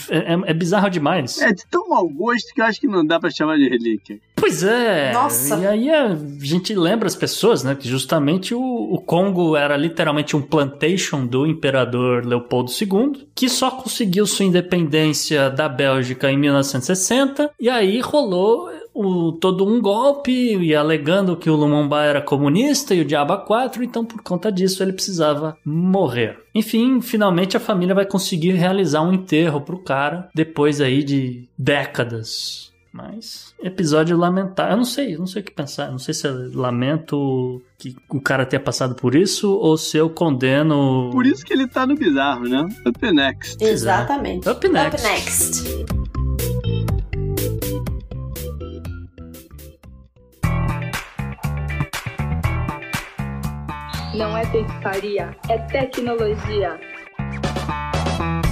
[0.10, 1.40] É, é, é, bizarro demais.
[1.40, 4.20] É de tão mau gosto que eu acho que não dá para chamar de relíquia.
[4.42, 5.14] Pois é.
[5.14, 5.56] Nossa!
[5.60, 7.76] E aí a gente lembra as pessoas, né?
[7.76, 13.70] Que justamente o, o Congo era literalmente um plantation do imperador Leopoldo II, que só
[13.70, 17.52] conseguiu sua independência da Bélgica em 1960.
[17.60, 23.02] E aí rolou o, todo um golpe e alegando que o Lumumba era comunista e
[23.02, 26.40] o Diaba 4, então por conta disso ele precisava morrer.
[26.54, 32.71] Enfim, finalmente a família vai conseguir realizar um enterro pro cara depois aí de décadas.
[32.94, 34.74] Mas episódio lamentável.
[34.74, 35.86] Eu não sei, eu não sei o que pensar.
[35.86, 39.98] Eu não sei se eu lamento que o cara tenha passado por isso ou se
[39.98, 41.10] eu condeno.
[41.12, 42.68] Por isso que ele tá no bizarro, né?
[42.86, 43.64] Up next.
[43.64, 44.50] Exatamente.
[44.50, 44.96] Up next.
[44.98, 46.02] Up next.
[54.14, 56.78] Não é pescaria, é tecnologia.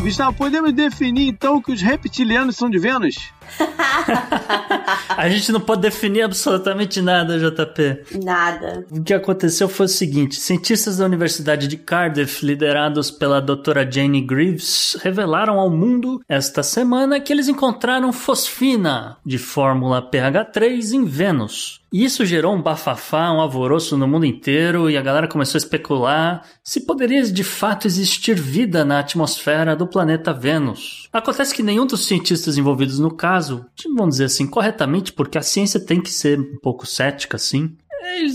[0.02, 3.34] Gustavo, podemos definir então que os reptilianos são de Vênus?
[5.16, 8.24] a gente não pode definir absolutamente nada, JP.
[8.24, 8.86] Nada.
[8.91, 14.22] O que aconteceu foi o seguinte: cientistas da Universidade de Cardiff, liderados pela doutora Jane
[14.22, 21.80] Greaves, revelaram ao mundo esta semana que eles encontraram fosfina de fórmula pH3 em Vênus.
[21.91, 25.64] E isso gerou um bafafá, um alvoroço no mundo inteiro e a galera começou a
[25.64, 31.10] especular se poderia de fato existir vida na atmosfera do planeta Vênus.
[31.12, 33.66] Acontece que nenhum dos cientistas envolvidos no caso caso,
[33.96, 37.76] vamos dizer assim, corretamente, porque a ciência tem que ser um pouco cética, assim.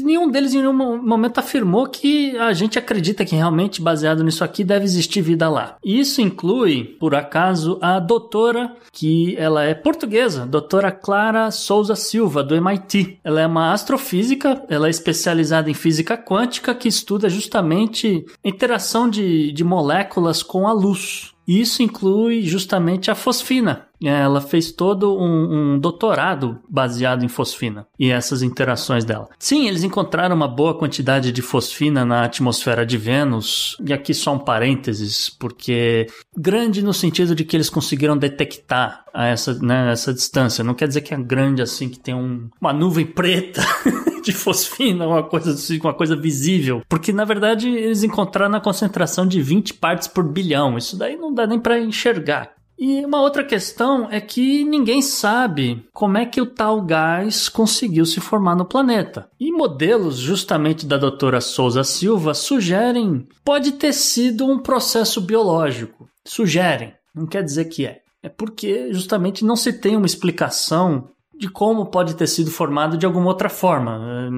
[0.02, 4.64] Nenhum deles em nenhum momento afirmou que a gente acredita que realmente, baseado nisso aqui,
[4.64, 5.76] deve existir vida lá.
[5.84, 12.54] Isso inclui, por acaso, a doutora, que ela é portuguesa, doutora Clara Souza Silva, do
[12.54, 13.18] MIT.
[13.22, 19.08] Ela é uma astrofísica, ela é especializada em física quântica, que estuda justamente a interação
[19.08, 21.34] de, de moléculas com a luz.
[21.46, 23.86] Isso inclui justamente a fosfina.
[24.02, 29.28] Ela fez todo um, um, doutorado baseado em fosfina e essas interações dela.
[29.38, 34.34] Sim, eles encontraram uma boa quantidade de fosfina na atmosfera de Vênus, e aqui só
[34.34, 40.12] um parênteses, porque grande no sentido de que eles conseguiram detectar a essa, né, essa
[40.12, 40.64] distância.
[40.64, 43.62] Não quer dizer que é grande assim, que tem um, uma nuvem preta.
[44.24, 46.82] de fosfina, uma coisa assim, uma coisa visível.
[46.88, 50.78] Porque na verdade eles encontraram na concentração de 20 partes por bilhão.
[50.78, 52.53] Isso daí não dá nem para enxergar.
[52.78, 58.04] E uma outra questão é que ninguém sabe como é que o tal gás conseguiu
[58.04, 59.28] se formar no planeta.
[59.38, 66.08] E modelos justamente da doutora Souza Silva sugerem pode ter sido um processo biológico.
[66.24, 68.00] Sugerem, não quer dizer que é.
[68.22, 73.04] É porque justamente não se tem uma explicação de como pode ter sido formado de
[73.04, 74.30] alguma outra forma.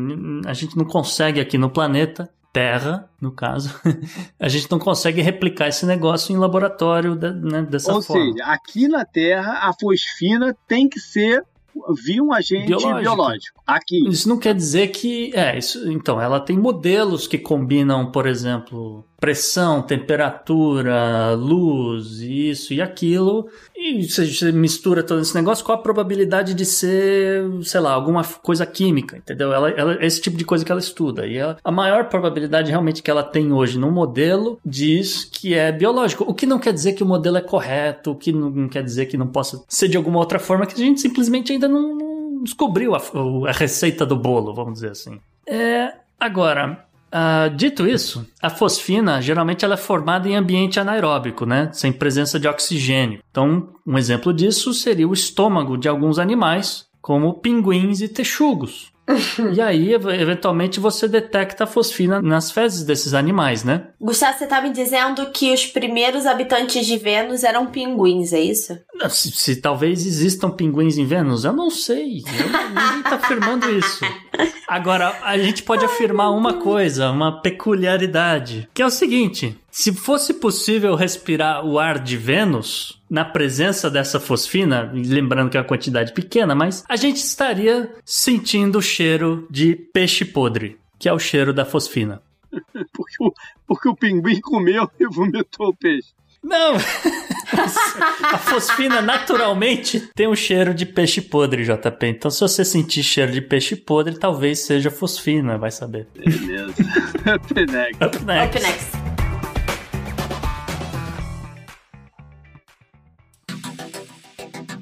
[0.47, 3.79] A gente não consegue aqui no planeta Terra, no caso,
[4.41, 8.25] a gente não consegue replicar esse negócio em laboratório né, dessa Ou forma.
[8.25, 11.45] Ou seja, aqui na Terra a fosfina tem que ser
[12.03, 13.01] via um agente biológico.
[13.03, 13.63] biológico.
[13.67, 14.09] Aqui.
[14.09, 15.37] Isso não quer dizer que.
[15.37, 22.81] É, isso, então, ela tem modelos que combinam, por exemplo, pressão, temperatura, luz, isso e
[22.81, 23.49] aquilo.
[23.75, 28.67] E você mistura todo esse negócio, qual a probabilidade de ser, sei lá, alguma coisa
[28.67, 29.53] química, entendeu?
[29.53, 31.27] Ela, ela esse tipo de coisa que ela estuda.
[31.27, 35.73] E ela, a maior probabilidade realmente que ela tem hoje no modelo diz que é
[35.73, 36.25] biológico.
[36.25, 39.07] O que não quer dizer que o modelo é correto, o que não quer dizer
[39.07, 42.43] que não possa ser de alguma outra forma, que a gente simplesmente ainda não, não
[42.43, 43.03] descobriu a,
[43.49, 45.21] a receita do bolo, vamos dizer assim.
[45.47, 51.71] É, agora, Uh, dito isso, a fosfina geralmente ela é formada em ambiente anaeróbico, né?
[51.73, 53.21] sem presença de oxigênio.
[53.31, 58.93] Então, um exemplo disso seria o estômago de alguns animais, como pinguins e texugos.
[59.55, 63.89] e aí, eventualmente, você detecta a fosfina nas fezes desses animais, né?
[64.01, 68.77] Gustavo, você tá me dizendo que os primeiros habitantes de Vênus eram pinguins, é isso?
[69.09, 72.19] Se, se talvez existam pinguins em Vênus, eu não sei.
[72.19, 74.05] Eu, ninguém tá afirmando isso.
[74.67, 80.35] Agora, a gente pode afirmar uma coisa, uma peculiaridade, que é o seguinte: se fosse
[80.35, 86.13] possível respirar o ar de Vênus, na presença dessa fosfina, lembrando que é uma quantidade
[86.13, 91.53] pequena, mas a gente estaria sentindo o cheiro de peixe podre, que é o cheiro
[91.53, 92.23] da fosfina.
[92.93, 93.33] porque, o,
[93.67, 96.17] porque o pinguim comeu e vomitou o peixe.
[96.43, 96.77] Não!
[98.23, 102.07] a fosfina naturalmente tem um cheiro de peixe podre, JP.
[102.07, 106.07] Então, se você sentir cheiro de peixe podre, talvez seja fosfina, vai saber.
[106.15, 106.75] Beleza.
[107.35, 108.05] Up next.
[108.05, 108.59] Up next.
[108.59, 109.06] Up next.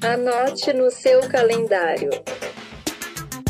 [0.04, 2.10] Anote no seu calendário.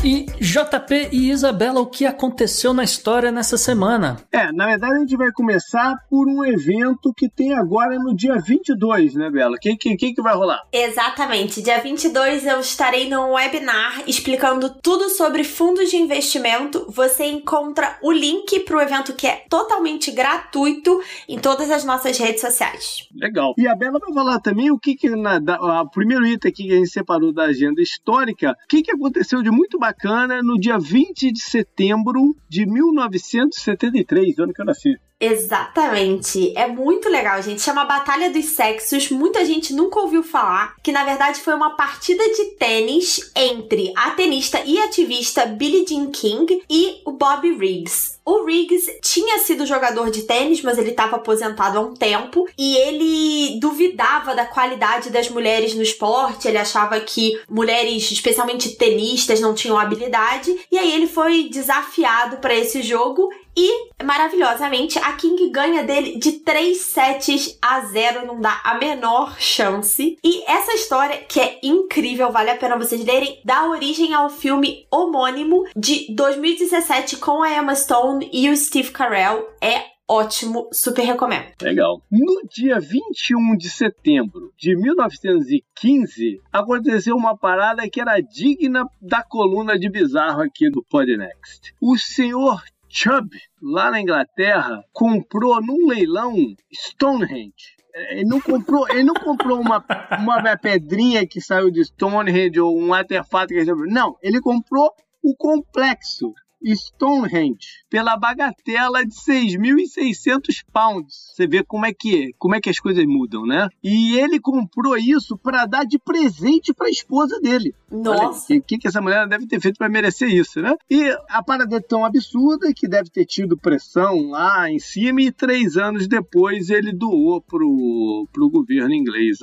[0.05, 4.17] E JP e Isabela, o que aconteceu na história nessa semana?
[4.31, 8.35] É, na verdade a gente vai começar por um evento que tem agora no dia
[8.35, 9.55] 22, né, Bela?
[9.55, 10.61] O que, que, que, vai rolar?
[10.71, 11.59] Exatamente.
[11.59, 16.85] Dia 22 eu estarei num webinar explicando tudo sobre fundos de investimento.
[16.91, 22.15] Você encontra o link para o evento que é totalmente gratuito em todas as nossas
[22.15, 23.09] redes sociais.
[23.11, 23.55] Legal.
[23.57, 26.67] E a Bela vai falar também o que, que na, da, o primeiro item aqui
[26.67, 30.43] que a gente separou da agenda histórica, o que, que aconteceu de muito bacana bacana
[30.43, 34.97] no dia 20 de setembro de 1973, ano que eu nasci.
[35.19, 36.53] Exatamente.
[36.57, 37.61] É muito legal, gente.
[37.61, 39.09] Chama Batalha dos Sexos.
[39.09, 40.75] Muita gente nunca ouviu falar.
[40.83, 46.11] Que na verdade foi uma partida de tênis entre a tenista e ativista Billie Jean
[46.11, 48.15] King e o Bobby Riggs.
[48.25, 52.75] O Riggs tinha sido jogador de tênis, mas ele estava aposentado há um tempo e
[52.75, 56.47] ele duvidava da qualidade das mulheres no esporte.
[56.47, 60.53] Ele achava que mulheres, especialmente tenistas, não tinham habilidade.
[60.71, 66.33] E aí ele foi desafiado para esse jogo e, maravilhosamente, a King ganha dele de
[66.33, 70.17] 3 sets a 0, não dá a menor chance.
[70.23, 74.85] E essa história, que é incrível, vale a pena vocês lerem, dá origem ao filme
[74.91, 79.47] homônimo de 2017 com a Emma Stone e o Steve Carell.
[79.61, 81.47] É ótimo, super recomendo.
[81.61, 82.01] Legal.
[82.11, 89.77] No dia 21 de setembro de 1915, aconteceu uma parada que era digna da coluna
[89.77, 91.73] de bizarro aqui do Podnext.
[91.81, 92.61] O senhor
[92.97, 93.29] Chubb,
[93.61, 96.33] lá na Inglaterra, comprou num leilão
[96.73, 97.75] Stonehenge.
[97.93, 99.83] Ele não comprou, ele não comprou uma,
[100.17, 105.35] uma pedrinha que saiu de Stonehenge ou um artefato que ele Não, ele comprou o
[105.35, 106.33] complexo.
[106.73, 111.31] Stonehenge pela bagatela de 6.600 pounds.
[111.33, 113.67] Você vê como é que como é que as coisas mudam, né?
[113.83, 117.73] E ele comprou isso para dar de presente para a esposa dele.
[117.91, 118.53] Nossa.
[118.53, 120.75] O que, que essa mulher deve ter feito para merecer isso, né?
[120.89, 125.31] E a parada é tão absurda que deve ter tido pressão lá em cima e
[125.31, 129.39] três anos depois ele doou pro, pro governo inglês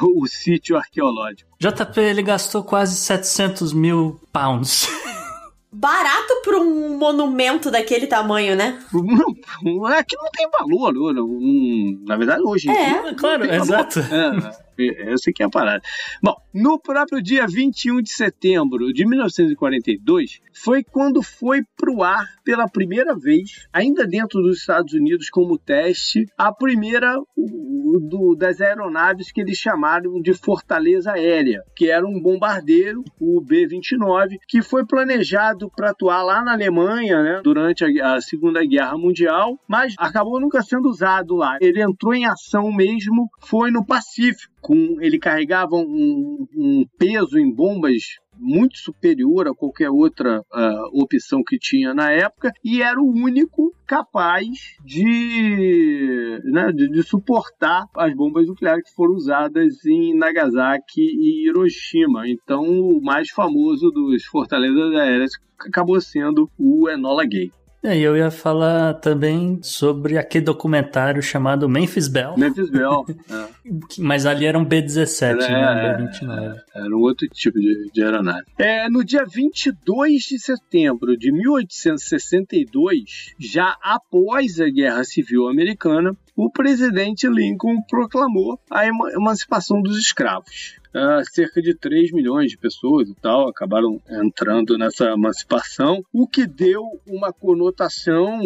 [0.00, 1.50] o, o sítio arqueológico.
[1.58, 4.88] JP, ele gastou quase 700 mil pounds.
[5.74, 8.78] barato para um monumento daquele tamanho, né?
[9.62, 11.26] Não, é que não tem valor, não,
[12.06, 12.68] na verdade hoje.
[12.68, 14.00] É, claro, exato.
[14.00, 15.82] É, eu sei que é a parada.
[16.22, 22.68] Bom, no próprio dia 21 de setembro de 1942, foi quando foi pro ar pela
[22.68, 29.40] primeira vez, ainda dentro dos Estados Unidos como teste, a primeira do, das aeronaves que
[29.40, 35.90] eles chamaram de Fortaleza Aérea, que era um bombardeiro, o B-29, que foi planejado para
[35.90, 40.88] atuar lá na Alemanha, né, durante a, a Segunda Guerra Mundial, mas acabou nunca sendo
[40.88, 41.58] usado lá.
[41.60, 47.54] Ele entrou em ação mesmo, foi no Pacífico com ele carregava um, um peso em
[47.54, 53.12] bombas muito superior a qualquer outra uh, opção que tinha na época e era o
[53.12, 54.48] único capaz
[54.82, 62.26] de, né, de, de, suportar as bombas nucleares que foram usadas em Nagasaki e Hiroshima.
[62.26, 67.52] Então, o mais famoso dos fortalezas aéreas acabou sendo o Enola Gay.
[67.84, 72.34] É, eu ia falar também sobre aquele documentário chamado Memphis Bell.
[72.34, 73.04] Memphis Bell.
[73.30, 73.46] é.
[73.98, 75.96] Mas ali era um B-17, é, né?
[75.98, 76.62] B-29.
[76.74, 78.46] É, era um outro tipo de, de aeronave.
[78.58, 86.50] É, no dia 22 de setembro de 1862, já após a Guerra Civil Americana, o
[86.50, 93.14] presidente Lincoln proclamou a emancipação dos escravos uh, cerca de 3 milhões de pessoas e
[93.14, 98.40] tal acabaram entrando nessa emancipação, o que deu uma conotação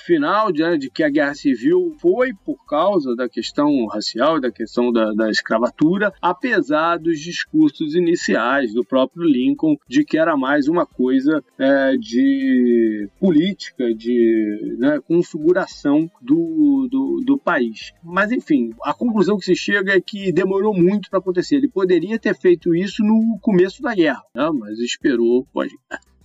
[0.00, 4.92] final de, de que a guerra civil foi por causa da questão racial da questão
[4.92, 10.86] da, da escravatura, apesar dos discursos iniciais do próprio Lincoln de que era mais uma
[10.86, 17.92] coisa é, de política, de né, configuração do, do, do país.
[18.02, 21.56] Mas, enfim, a conclusão que se chega é que demorou muito para acontecer.
[21.56, 25.74] Ele poderia ter feito isso no começo da guerra, né, mas esperou, pode.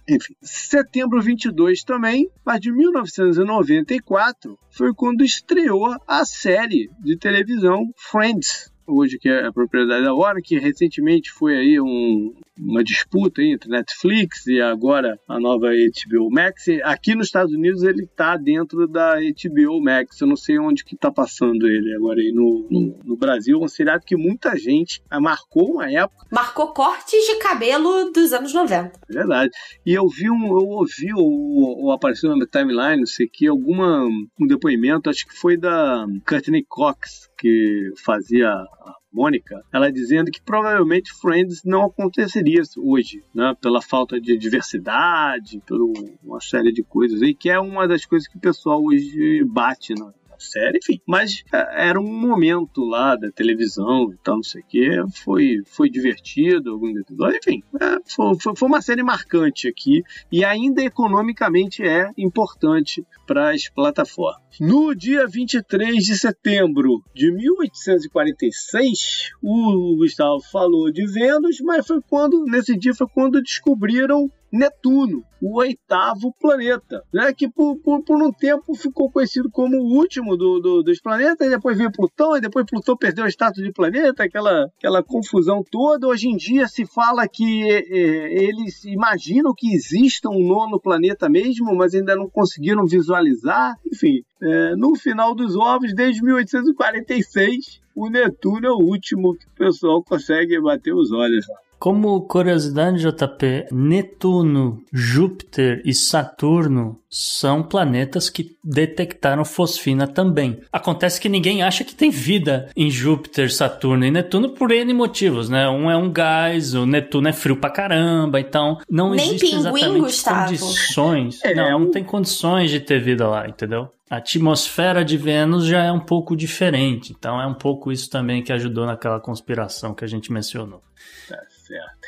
[0.07, 8.71] Enfim, setembro 22 também, mas de 1994 foi quando estreou a série de televisão Friends,
[8.85, 13.69] hoje que é a propriedade da Warner, que recentemente foi aí um, uma disputa entre
[13.69, 16.65] Netflix e agora a nova HBO Max.
[16.83, 20.21] Aqui nos Estados Unidos ele está dentro da HBO Max.
[20.21, 23.59] Eu não sei onde que está passando ele agora aí no, no, no Brasil.
[23.61, 26.27] Um seriado que muita gente marcou uma época.
[26.31, 28.99] Marcou cortes de cabelo dos anos 90.
[29.09, 29.51] É verdade.
[29.85, 34.05] E eu vi um, eu ouvi ou, ou apareceu na timeline, não sei que, alguma
[34.39, 40.41] um depoimento, acho que foi da Courtney Cox, que fazia a Mônica, ela dizendo que
[40.41, 43.55] provavelmente Friends não aconteceria hoje, né?
[43.61, 45.79] Pela falta de diversidade, por
[46.23, 49.93] uma série de coisas aí, que é uma das coisas que o pessoal hoje bate
[49.93, 50.11] na,
[50.43, 50.99] série, enfim.
[51.07, 55.01] Mas é, era um momento lá da televisão e tal, não sei o quê.
[55.23, 57.63] Foi, foi divertido, alguns episódios, enfim.
[57.79, 64.41] É, foi, foi uma série marcante aqui e ainda economicamente é importante para as plataformas.
[64.59, 72.43] No dia 23 de setembro de 1846, o Gustavo falou de Vênus, mas foi quando,
[72.45, 77.33] nesse dia, foi quando descobriram Netuno, o oitavo planeta, né?
[77.33, 81.47] que por, por, por um tempo ficou conhecido como o último do, do, dos planetas,
[81.47, 85.63] e depois veio Plutão, e depois Plutão perdeu o status de planeta, aquela, aquela confusão
[85.69, 86.07] toda.
[86.07, 91.75] Hoje em dia se fala que é, eles imaginam que exista um nono planeta mesmo,
[91.75, 93.73] mas ainda não conseguiram visualizar.
[93.91, 99.55] Enfim, é, no final dos ovos, desde 1846, o Netuno é o último que o
[99.57, 101.62] pessoal consegue bater os olhos lá.
[101.83, 110.61] Como curiosidade, JP, Netuno, Júpiter e Saturno são planetas que detectaram fosfina também.
[110.71, 115.49] Acontece que ninguém acha que tem vida em Júpiter, Saturno e Netuno por N motivos,
[115.49, 115.67] né?
[115.67, 119.59] Um é um gás, o Netuno é frio pra caramba, então não Nem existe pinguim,
[119.59, 120.57] exatamente Gustavo.
[120.57, 121.43] condições.
[121.43, 123.89] É, não, não tem condições de ter vida lá, entendeu?
[124.09, 128.41] A atmosfera de Vênus já é um pouco diferente, então é um pouco isso também
[128.41, 130.81] que ajudou naquela conspiração que a gente mencionou.
[131.29, 132.07] É certo.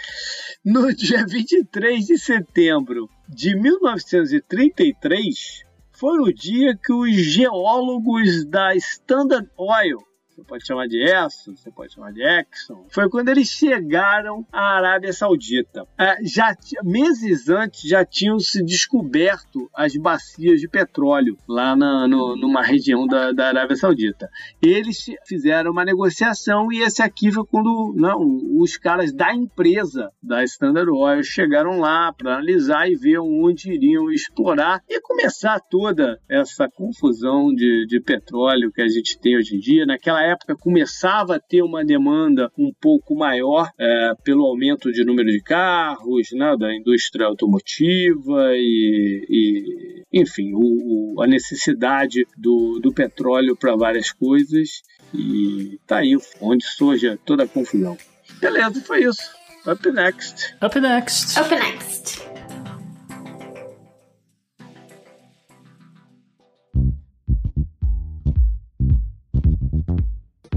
[0.64, 9.50] No dia 23 de setembro de 1933, foi o dia que os geólogos da Standard
[9.58, 10.00] Oil
[10.36, 14.76] você pode chamar de Exxon, você pode chamar de Exxon, foi quando eles chegaram à
[14.76, 15.88] Arábia Saudita.
[15.98, 22.36] É, já meses antes já tinham se descoberto as bacias de petróleo lá na, no,
[22.36, 24.30] numa região da, da Arábia Saudita.
[24.62, 28.20] Eles fizeram uma negociação e esse aqui foi quando não,
[28.60, 34.12] os caras da empresa da Standard Oil chegaram lá para analisar e ver onde iriam
[34.12, 39.60] explorar e começar toda essa confusão de, de petróleo que a gente tem hoje em
[39.60, 39.86] dia.
[39.86, 45.30] Naquela época começava a ter uma demanda um pouco maior é, pelo aumento de número
[45.30, 52.94] de carros, né, da indústria automotiva e, e enfim, o, o, a necessidade do, do
[52.94, 54.82] petróleo para várias coisas.
[55.14, 57.98] E tá aí onde surge toda a confusão.
[58.40, 59.32] Beleza, foi isso.
[59.68, 60.56] Up next.
[60.62, 61.40] Up next.
[61.40, 62.35] Up next.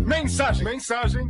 [0.08, 0.64] Mensagem.
[0.64, 1.26] Mensagem.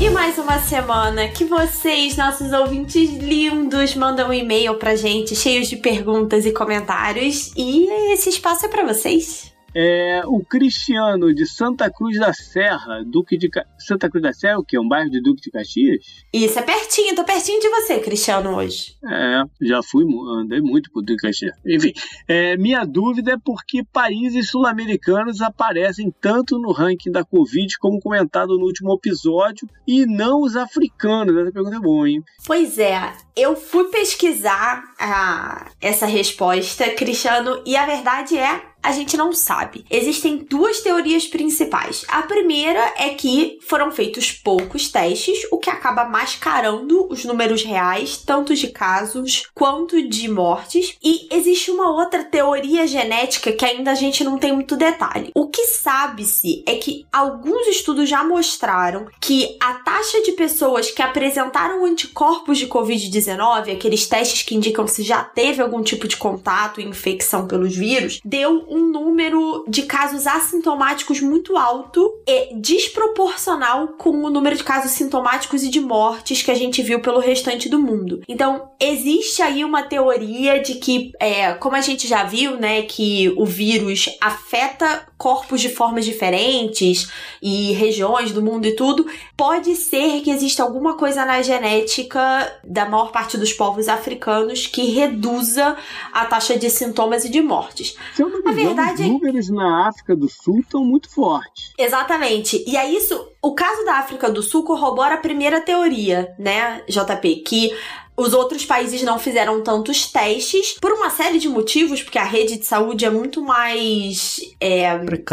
[0.00, 5.68] E mais uma semana que vocês, nossos ouvintes lindos, mandam um e-mail pra gente, cheios
[5.68, 7.52] de perguntas e comentários.
[7.56, 9.51] E esse espaço é para vocês.
[9.74, 13.64] É, o Cristiano de Santa Cruz da Serra, Duque de Ca...
[13.78, 16.04] Santa Cruz da Serra, o que é um bairro de Duque de Caxias?
[16.32, 18.96] Isso é pertinho, tô pertinho de você, Cristiano, hoje.
[19.04, 20.04] É, já fui,
[20.38, 21.56] andei muito por Duque de Caxias.
[21.66, 21.92] Enfim,
[22.28, 28.00] é, minha dúvida é por que países sul-americanos aparecem tanto no ranking da Covid como
[28.00, 31.36] comentado no último episódio e não os africanos.
[31.36, 32.22] Essa pergunta é boa, hein?
[32.46, 39.16] Pois é, eu fui pesquisar ah, essa resposta, Cristiano, e a verdade é a gente
[39.16, 39.84] não sabe.
[39.90, 42.04] Existem duas teorias principais.
[42.08, 48.16] A primeira é que foram feitos poucos testes, o que acaba mascarando os números reais,
[48.16, 50.96] tanto de casos quanto de mortes.
[51.02, 55.30] E existe uma outra teoria genética que ainda a gente não tem muito detalhe.
[55.34, 61.02] O que sabe-se é que alguns estudos já mostraram que a taxa de pessoas que
[61.02, 66.80] apresentaram anticorpos de Covid-19, aqueles testes que indicam se já teve algum tipo de contato
[66.80, 74.24] e infecção pelos vírus, deu um número de casos assintomáticos muito alto e desproporcional com
[74.24, 77.78] o número de casos sintomáticos e de mortes que a gente viu pelo restante do
[77.78, 78.22] mundo.
[78.26, 83.32] Então, existe aí uma teoria de que, é, como a gente já viu, né, que
[83.36, 87.08] o vírus afeta corpos de formas diferentes
[87.40, 89.06] e regiões do mundo e tudo,
[89.36, 92.20] pode ser que exista alguma coisa na genética
[92.64, 95.76] da maior parte dos povos africanos que reduza
[96.12, 97.96] a taxa de sintomas e de mortes.
[98.14, 99.52] Se eu não me verdade os é números é...
[99.52, 101.72] na África do Sul estão muito fortes.
[101.78, 102.64] Exatamente.
[102.66, 107.36] E aí isso, o caso da África do Sul corrobora a primeira teoria, né, JP,
[107.46, 107.72] que
[108.16, 112.58] os outros países não fizeram tantos testes por uma série de motivos, porque a rede
[112.58, 114.84] de saúde é muito mais é,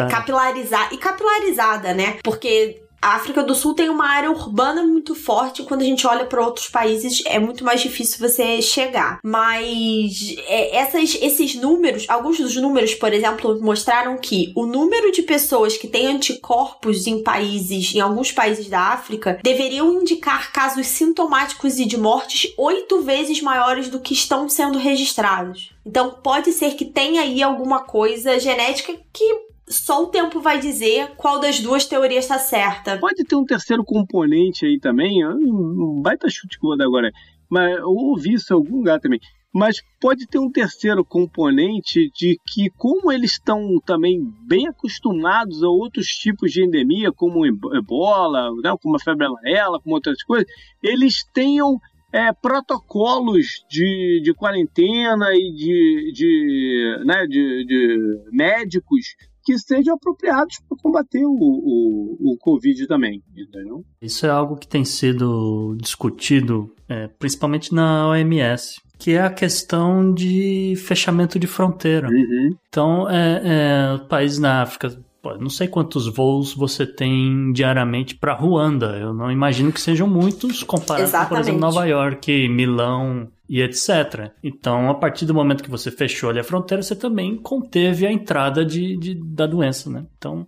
[0.09, 2.17] capilarizada e capilarizada, né?
[2.23, 5.63] Porque a África do Sul tem uma área urbana muito forte.
[5.63, 9.19] Quando a gente olha para outros países, é muito mais difícil você chegar.
[9.23, 15.21] Mas é, essas, esses números, alguns dos números, por exemplo, mostraram que o número de
[15.21, 21.79] pessoas que têm anticorpos em países, em alguns países da África, deveriam indicar casos sintomáticos
[21.79, 25.71] e de mortes oito vezes maiores do que estão sendo registrados.
[25.85, 31.15] Então, pode ser que tenha aí alguma coisa genética que só o tempo vai dizer
[31.15, 32.97] qual das duas teorias está certa.
[32.97, 37.11] Pode ter um terceiro componente aí também, um baita chute que agora,
[37.49, 39.19] mas eu ouvi isso em algum lugar também.
[39.51, 45.67] Mas pode ter um terceiro componente de que, como eles estão também bem acostumados a
[45.67, 50.47] outros tipos de endemia, como ebola, né, como a febre amarela, como outras coisas,
[50.83, 51.79] eles tenham
[52.11, 59.15] é, protocolos de, de quarentena e de, de, né, de, de médicos
[59.49, 63.83] que sejam apropriados para combater o, o, o Covid também, entendeu?
[63.99, 70.13] Isso é algo que tem sido discutido é, principalmente na OMS, que é a questão
[70.13, 72.09] de fechamento de fronteira.
[72.09, 72.55] Uhum.
[72.67, 74.95] Então, é, é, países na África,
[75.39, 78.97] não sei quantos voos você tem diariamente para Ruanda.
[78.99, 81.29] Eu não imagino que sejam muitos comparado Exatamente.
[81.29, 84.31] com, por exemplo, Nova York, Milão e etc.
[84.43, 88.11] Então, a partir do momento que você fechou ali a fronteira, você também conteve a
[88.11, 90.05] entrada de, de da doença, né?
[90.17, 90.47] Então,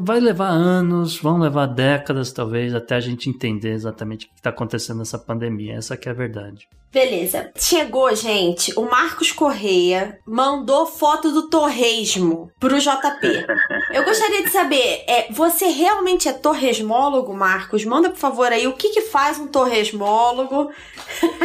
[0.00, 4.50] vai levar anos, vão levar décadas, talvez, até a gente entender exatamente o que está
[4.50, 5.76] acontecendo nessa pandemia.
[5.76, 6.68] Essa que é a verdade.
[6.90, 7.50] Beleza.
[7.54, 8.72] Chegou, gente.
[8.78, 13.46] O Marcos Correia mandou foto do torresmo pro JP.
[13.92, 17.84] Eu gostaria de saber, é, você realmente é torresmólogo, Marcos?
[17.84, 20.70] Manda, por favor, aí o que, que faz um torresmólogo.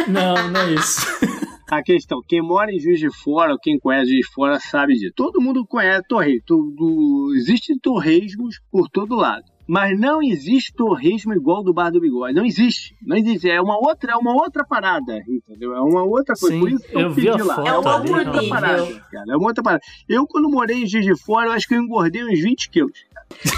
[0.08, 1.06] Não, não é isso.
[1.70, 4.94] a questão, quem mora em Juiz de Fora, ou quem conhece Juiz de Fora, sabe
[4.94, 5.12] disso.
[5.14, 6.42] Todo mundo conhece torresmo.
[6.46, 9.44] Tudo, existem torresmos por todo lado.
[9.66, 12.34] Mas não existe torresmo igual do Bar do Bigode.
[12.34, 12.94] Não existe.
[13.02, 13.48] Não existe.
[13.48, 15.74] É uma outra, é uma outra parada, entendeu?
[15.74, 16.54] É uma outra coisa.
[16.54, 17.68] Sim, por isso que eu, eu a lá.
[17.68, 19.32] É uma outra parada, cara.
[19.32, 19.82] É uma outra parada.
[20.06, 22.98] Eu, quando morei em Juiz de Fora, eu acho que eu engordei uns 20 quilos.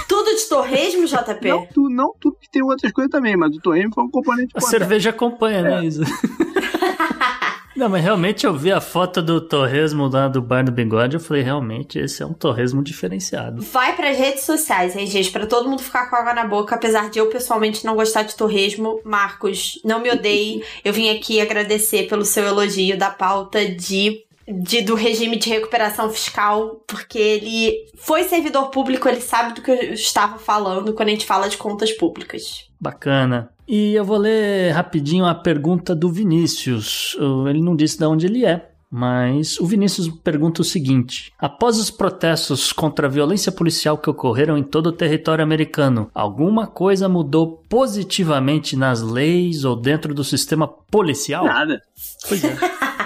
[0.09, 1.49] Tudo de torresmo, JP?
[1.49, 4.53] Não, tu, não tudo que tem outras coisas também, mas o torresmo foi um componente
[4.55, 5.81] A cerveja acompanha, né, é.
[5.81, 6.05] né, Isa?
[7.77, 11.21] Não, mas realmente eu vi a foto do torresmo lá do bar do bigode, eu
[11.21, 13.61] falei, realmente, esse é um torresmo diferenciado.
[13.61, 17.11] Vai pras redes sociais, hein, gente, pra todo mundo ficar com água na boca, apesar
[17.11, 19.01] de eu pessoalmente não gostar de torresmo.
[19.05, 24.81] Marcos, não me odeie, eu vim aqui agradecer pelo seu elogio da pauta de de,
[24.81, 29.93] do regime de recuperação fiscal, porque ele foi servidor público, ele sabe do que eu
[29.93, 32.71] estava falando quando a gente fala de contas públicas.
[32.81, 33.51] Bacana.
[33.69, 37.17] E eu vou ler rapidinho a pergunta do Vinícius.
[37.49, 41.91] Ele não disse de onde ele é, mas o Vinícius pergunta o seguinte: Após os
[41.91, 47.63] protestos contra a violência policial que ocorreram em todo o território americano, alguma coisa mudou
[47.69, 51.45] positivamente nas leis ou dentro do sistema policial?
[51.45, 51.83] Nada.
[52.29, 52.57] Pois é.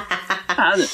[0.61, 0.87] Nada.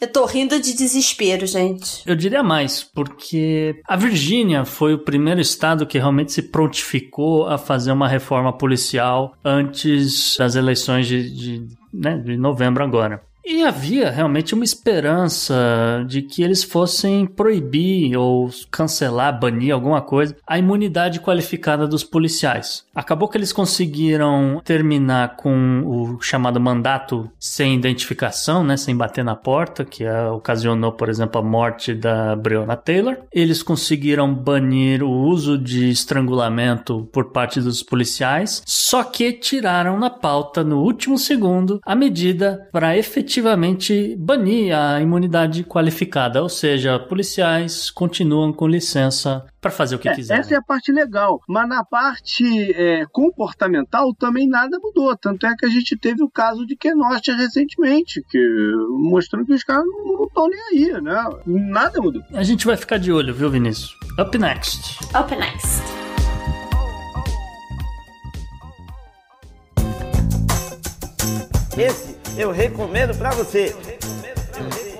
[0.00, 2.02] Eu tô rindo de desespero, gente.
[2.04, 7.56] Eu diria mais, porque a Virgínia foi o primeiro estado que realmente se prontificou a
[7.56, 13.22] fazer uma reforma policial antes das eleições de, de, né, de novembro agora.
[13.44, 20.36] E havia realmente uma esperança de que eles fossem proibir ou cancelar, banir alguma coisa
[20.46, 22.84] a imunidade qualificada dos policiais.
[22.94, 29.34] Acabou que eles conseguiram terminar com o chamado mandato sem identificação, né, sem bater na
[29.34, 33.16] porta, que é, ocasionou, por exemplo, a morte da Breonna Taylor.
[33.32, 40.10] Eles conseguiram banir o uso de estrangulamento por parte dos policiais, só que tiraram na
[40.10, 42.96] pauta no último segundo a medida para
[43.36, 50.08] efetivamente banir a imunidade qualificada, ou seja, policiais continuam com licença para fazer o que
[50.08, 50.40] É, quiserem.
[50.40, 51.40] essa é a parte legal.
[51.48, 55.16] Mas na parte é, comportamental também nada mudou.
[55.16, 58.38] Tanto é que a gente teve o caso de Kenosha recentemente, que
[58.90, 61.24] mostrando que os caras não estão nem aí, né?
[61.46, 62.22] Nada mudou.
[62.34, 63.94] A gente vai ficar de olho, viu, Vinícius?
[64.18, 64.98] Up next.
[65.18, 65.82] Up next.
[71.76, 73.74] Esse eu recomendo pra você.
[73.74, 74.91] Eu recomendo pra você.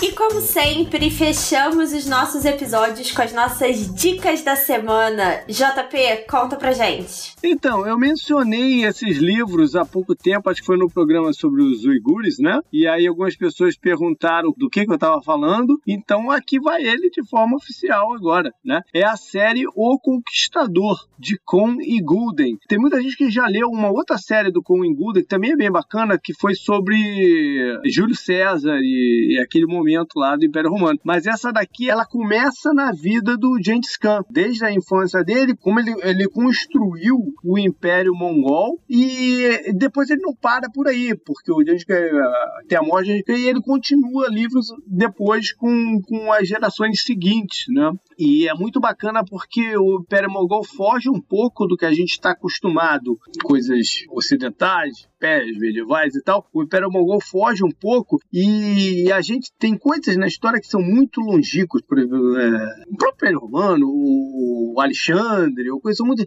[0.00, 5.42] E como sempre, fechamos os nossos episódios com as nossas dicas da semana.
[5.48, 7.34] JP, conta pra gente.
[7.42, 11.84] Então, eu mencionei esses livros há pouco tempo, acho que foi no programa sobre os
[11.84, 12.60] uigures, né?
[12.72, 17.10] E aí algumas pessoas perguntaram do que, que eu estava falando, então aqui vai ele
[17.10, 18.82] de forma oficial agora, né?
[18.94, 22.56] É a série O Conquistador, de Con e Gulden.
[22.68, 25.52] Tem muita gente que já leu uma outra série do Con e Gulden, que também
[25.52, 26.96] é bem bacana, que foi sobre
[27.86, 30.98] Júlio César e, e aquele momento lá do Império Romano.
[31.04, 35.80] Mas essa daqui, ela começa na vida do Gengis Khan, desde a infância dele, como
[35.80, 41.64] ele, ele construiu o Império Mongol e depois ele não para por aí, porque o
[41.64, 46.32] Gengis Khan eh, tem a morte de Khan e ele continua livros depois com, com
[46.32, 47.90] as gerações seguintes, né?
[48.18, 52.12] E é muito bacana porque o Império Mongol foge um pouco do que a gente
[52.12, 56.46] está acostumado, coisas ocidentais, pés medievais e tal.
[56.52, 60.80] O Império Mongol foge um pouco e a gente tem coisas na história que são
[60.80, 66.24] muito longínquas, por exemplo, é, o próprio Império Romano, o Alexandre, ou coisas muito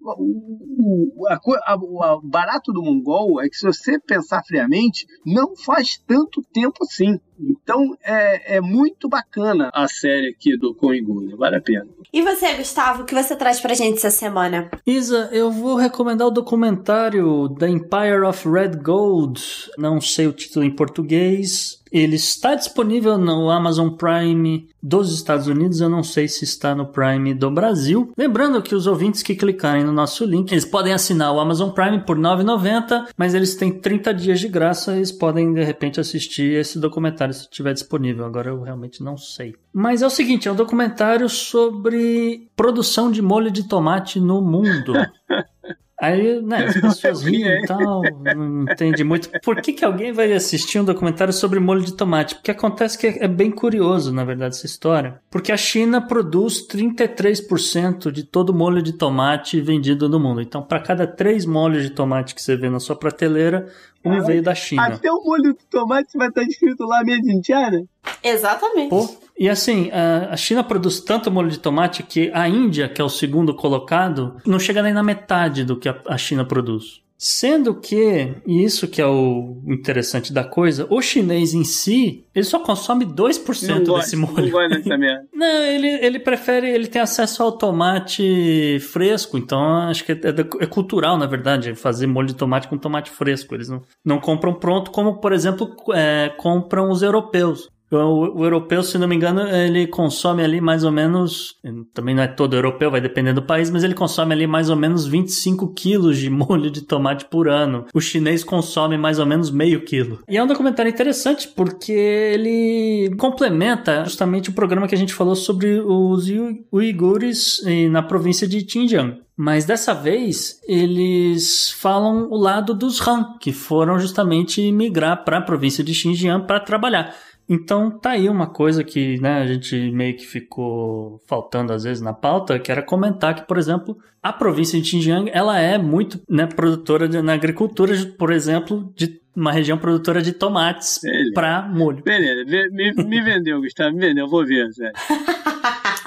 [0.00, 5.98] o, a, a, o barato do mongol é que se você pensar friamente, não faz
[6.06, 7.18] tanto tempo assim.
[7.40, 11.86] Então é, é muito bacana a série aqui do Coinguna, vale a pena.
[12.12, 14.70] E você, Gustavo, o que você traz pra gente essa semana?
[14.86, 19.42] Isa, eu vou recomendar o documentário The Empire of Red Gold.
[19.76, 21.78] Não sei o título em português.
[21.90, 26.86] Ele está disponível no Amazon Prime dos Estados Unidos, eu não sei se está no
[26.86, 28.12] Prime do Brasil.
[28.16, 32.00] Lembrando que os ouvintes que clicarem no nosso link, eles podem assinar o Amazon Prime
[32.04, 35.98] por R$ 9,90, mas eles têm 30 dias de graça e eles podem de repente
[35.98, 38.24] assistir esse documentário se estiver disponível.
[38.24, 39.54] Agora eu realmente não sei.
[39.72, 44.92] Mas é o seguinte, é um documentário sobre produção de molho de tomate no mundo.
[46.00, 48.02] Aí, né, as pessoas riem e tal,
[48.36, 49.28] não entende muito.
[49.42, 52.36] Por que, que alguém vai assistir um documentário sobre molho de tomate?
[52.36, 55.20] Porque acontece que é bem curioso, na verdade, essa história.
[55.28, 60.40] Porque a China produz 33% de todo molho de tomate vendido no mundo.
[60.40, 63.66] Então, para cada três molhos de tomate que você vê na sua prateleira,
[64.04, 64.86] um veio da China.
[64.86, 67.84] Até o molho de tomate vai estar escrito lá Made in China?
[68.22, 68.90] Exatamente.
[68.90, 69.08] Pô,
[69.38, 73.08] e assim, a China produz tanto molho de tomate que a Índia, que é o
[73.08, 77.00] segundo colocado, não chega nem na metade do que a China produz.
[77.20, 82.44] Sendo que, e isso que é o interessante da coisa, o chinês em si, ele
[82.44, 84.44] só consome 2% Não gosto, desse molho.
[84.44, 85.26] Não gosto dessa merda.
[85.34, 90.16] Não, ele, ele prefere, ele tem acesso ao tomate fresco, então acho que é,
[90.60, 93.52] é cultural, na verdade, fazer molho de tomate com tomate fresco.
[93.52, 97.68] Eles não, não compram pronto, como, por exemplo, é, compram os europeus.
[97.90, 101.56] O, o, europeu, se não me engano, ele consome ali mais ou menos.
[101.94, 104.76] Também não é todo europeu, vai depender do país, mas ele consome ali mais ou
[104.76, 107.86] menos 25 quilos de molho de tomate por ano.
[107.94, 110.20] O chinês consome mais ou menos meio quilo.
[110.28, 115.34] E é um documentário interessante porque ele complementa justamente o programa que a gente falou
[115.34, 116.26] sobre os
[116.72, 119.20] uigures na província de Xinjiang.
[119.40, 125.40] Mas dessa vez eles falam o lado dos Han, que foram justamente migrar para a
[125.42, 127.14] província de Xinjiang para trabalhar.
[127.48, 132.02] Então tá aí uma coisa que né, a gente meio que ficou faltando às vezes
[132.02, 136.20] na pauta, que era comentar que, por exemplo, a província de Xinjiang ela é muito
[136.28, 141.00] né, produtora de, na agricultura, por exemplo, de uma região produtora de tomates
[141.32, 142.02] para molho.
[142.02, 144.92] Beleza, me, me vendeu, Gustavo, me vendeu, eu vou ver, sério.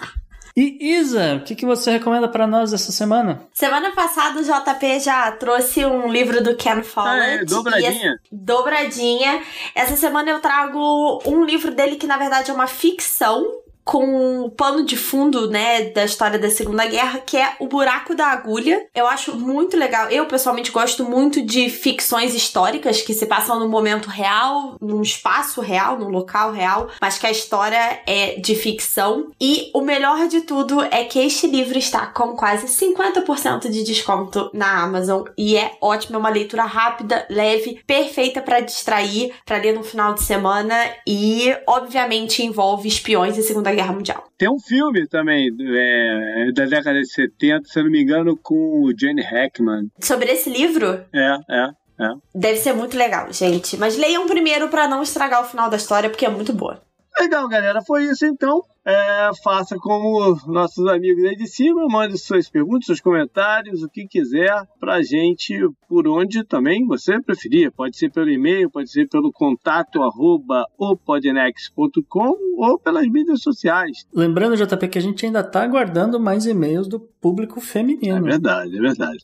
[0.55, 3.41] E Isa, o que, que você recomenda para nós essa semana?
[3.53, 7.21] Semana passada o JP já trouxe um livro do Ken Follett.
[7.21, 7.89] Ah, é, dobradinha.
[7.89, 9.43] Essa, dobradinha.
[9.73, 14.49] Essa semana eu trago um livro dele que na verdade é uma ficção com o
[14.49, 18.85] pano de fundo, né, da história da Segunda Guerra, que é O Buraco da Agulha.
[18.93, 20.09] Eu acho muito legal.
[20.09, 25.61] Eu, pessoalmente, gosto muito de ficções históricas que se passam no momento real, num espaço
[25.61, 29.31] real, num local real, mas que a história é de ficção.
[29.39, 34.49] E o melhor de tudo é que este livro está com quase 50% de desconto
[34.53, 39.73] na Amazon e é ótimo, é uma leitura rápida, leve, perfeita para distrair, para ler
[39.73, 40.75] no final de semana
[41.07, 44.23] e, obviamente, envolve espiões e Segunda Guerra Mundial.
[44.37, 48.83] Tem um filme também é, da década de 70, se eu não me engano, com
[48.83, 49.89] o Jane Hackman.
[49.99, 51.05] Sobre esse livro?
[51.13, 51.81] É, é.
[52.01, 52.09] É.
[52.33, 53.77] Deve ser muito legal, gente.
[53.77, 56.81] Mas leiam primeiro para não estragar o final da história, porque é muito boa.
[57.19, 57.81] Legal, galera.
[57.85, 58.63] Foi isso então.
[58.83, 64.07] É, faça como nossos amigos aí de cima, mande suas perguntas, seus comentários, o que
[64.07, 65.55] quiser pra gente,
[65.87, 67.71] por onde também você preferir.
[67.71, 74.07] Pode ser pelo e-mail, pode ser pelo contato arroba opodnex.com ou pelas mídias sociais.
[74.11, 78.17] Lembrando, JP, que a gente ainda tá aguardando mais e-mails do público feminino.
[78.17, 79.19] É verdade, é verdade.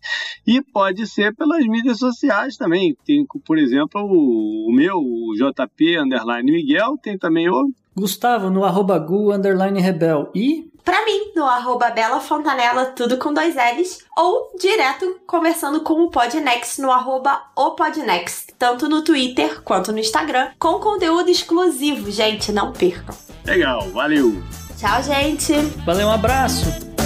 [0.46, 2.96] E pode ser pelas mídias sociais também.
[3.04, 8.64] Tem, por exemplo, o, o meu, o JP Underline Miguel, tem também o Gustavo no
[8.64, 14.06] arroba gu underline rebel e Pra mim, no arroba Bela Fontanella, tudo com dois L's,
[14.16, 20.00] ou direto conversando com o Podnext no arroba o Podnext, tanto no Twitter quanto no
[20.00, 23.14] Instagram, com conteúdo exclusivo, gente, não percam.
[23.44, 24.42] Legal, valeu!
[24.78, 25.54] Tchau, gente!
[25.86, 26.97] Valeu, um abraço!